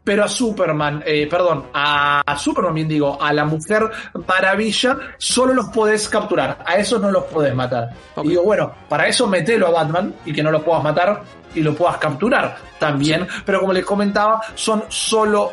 pero 0.04 0.24
a 0.24 0.28
Superman, 0.28 1.02
eh, 1.04 1.26
perdón, 1.26 1.66
a, 1.72 2.22
Superman 2.38 2.74
bien 2.74 2.88
digo, 2.88 3.20
a 3.20 3.32
la 3.32 3.44
Mujer 3.44 3.90
Maravilla, 4.26 4.96
solo 5.18 5.52
los 5.52 5.68
podés 5.68 6.08
capturar, 6.08 6.64
a 6.64 6.76
esos 6.76 7.00
no 7.00 7.10
los 7.10 7.24
podés 7.24 7.54
matar. 7.54 7.90
Y 8.22 8.28
digo, 8.28 8.42
bueno, 8.42 8.72
para 8.88 9.06
eso 9.06 9.26
metelo 9.26 9.66
a 9.66 9.70
Batman 9.70 10.14
y 10.24 10.32
que 10.32 10.42
no 10.42 10.50
los 10.50 10.62
puedas 10.62 10.82
matar 10.82 11.22
y 11.54 11.60
lo 11.60 11.74
puedas 11.74 11.98
capturar 11.98 12.56
también, 12.78 13.26
pero 13.44 13.60
como 13.60 13.72
les 13.72 13.84
comentaba, 13.84 14.40
son 14.54 14.84
solo 14.88 15.52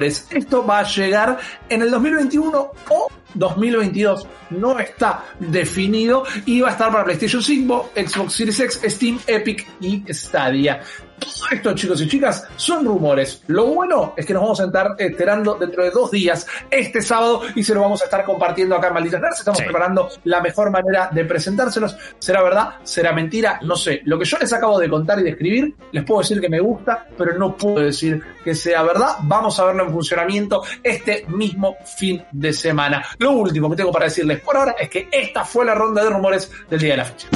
esto 0.00 0.64
va 0.64 0.80
a 0.80 0.82
llegar 0.84 1.38
en 1.68 1.82
el 1.82 1.90
2021 1.90 2.70
o 2.88 3.08
2022. 3.34 4.26
No 4.50 4.78
está 4.78 5.24
definido 5.38 6.24
y 6.46 6.60
va 6.60 6.68
a 6.68 6.72
estar 6.72 6.90
para 6.90 7.04
PlayStation 7.04 7.42
5, 7.42 7.90
Xbox 7.94 8.32
Series 8.34 8.60
X, 8.60 8.80
Steam, 8.84 9.18
Epic 9.26 9.66
y 9.80 10.04
Stadia. 10.12 10.80
Todo 11.22 11.50
esto, 11.52 11.74
chicos 11.74 12.00
y 12.00 12.08
chicas, 12.08 12.48
son 12.56 12.84
rumores. 12.84 13.44
Lo 13.46 13.66
bueno 13.66 14.12
es 14.16 14.26
que 14.26 14.32
nos 14.32 14.42
vamos 14.42 14.60
a 14.60 14.64
estar 14.64 14.96
enterando 14.98 15.54
dentro 15.54 15.84
de 15.84 15.90
dos 15.90 16.10
días, 16.10 16.46
este 16.68 17.00
sábado, 17.00 17.42
y 17.54 17.62
se 17.62 17.74
lo 17.74 17.80
vamos 17.80 18.02
a 18.02 18.06
estar 18.06 18.24
compartiendo 18.24 18.74
acá 18.74 18.88
en 18.88 18.94
Malditas 18.94 19.20
Nerds. 19.20 19.38
Estamos 19.38 19.62
preparando 19.62 20.08
la 20.24 20.40
mejor 20.40 20.72
manera 20.72 21.10
de 21.12 21.24
presentárselos. 21.24 21.96
¿Será 22.18 22.42
verdad? 22.42 22.70
¿Será 22.82 23.12
mentira? 23.12 23.60
No 23.62 23.76
sé. 23.76 24.00
Lo 24.04 24.18
que 24.18 24.24
yo 24.24 24.36
les 24.38 24.52
acabo 24.52 24.80
de 24.80 24.88
contar 24.88 25.20
y 25.20 25.22
de 25.22 25.30
escribir, 25.30 25.76
les 25.92 26.02
puedo 26.02 26.22
decir 26.22 26.40
que 26.40 26.48
me 26.48 26.58
gusta, 26.58 27.06
pero 27.16 27.38
no 27.38 27.56
puedo 27.56 27.84
decir 27.84 28.20
que 28.42 28.54
sea 28.56 28.82
verdad. 28.82 29.18
Vamos 29.22 29.60
a 29.60 29.64
verlo 29.66 29.84
en 29.84 29.92
funcionamiento 29.92 30.62
este 30.82 31.24
mismo 31.28 31.76
fin 31.96 32.24
de 32.32 32.52
semana. 32.52 33.04
Lo 33.22 33.30
último 33.30 33.70
que 33.70 33.76
tengo 33.76 33.92
para 33.92 34.06
decirles 34.06 34.40
por 34.40 34.56
ahora 34.56 34.74
es 34.76 34.90
que 34.90 35.08
esta 35.12 35.44
fue 35.44 35.64
la 35.64 35.76
ronda 35.76 36.02
de 36.02 36.10
rumores 36.10 36.50
del 36.68 36.80
día 36.80 36.90
de 36.90 36.96
la 36.96 37.04
fecha. 37.04 37.28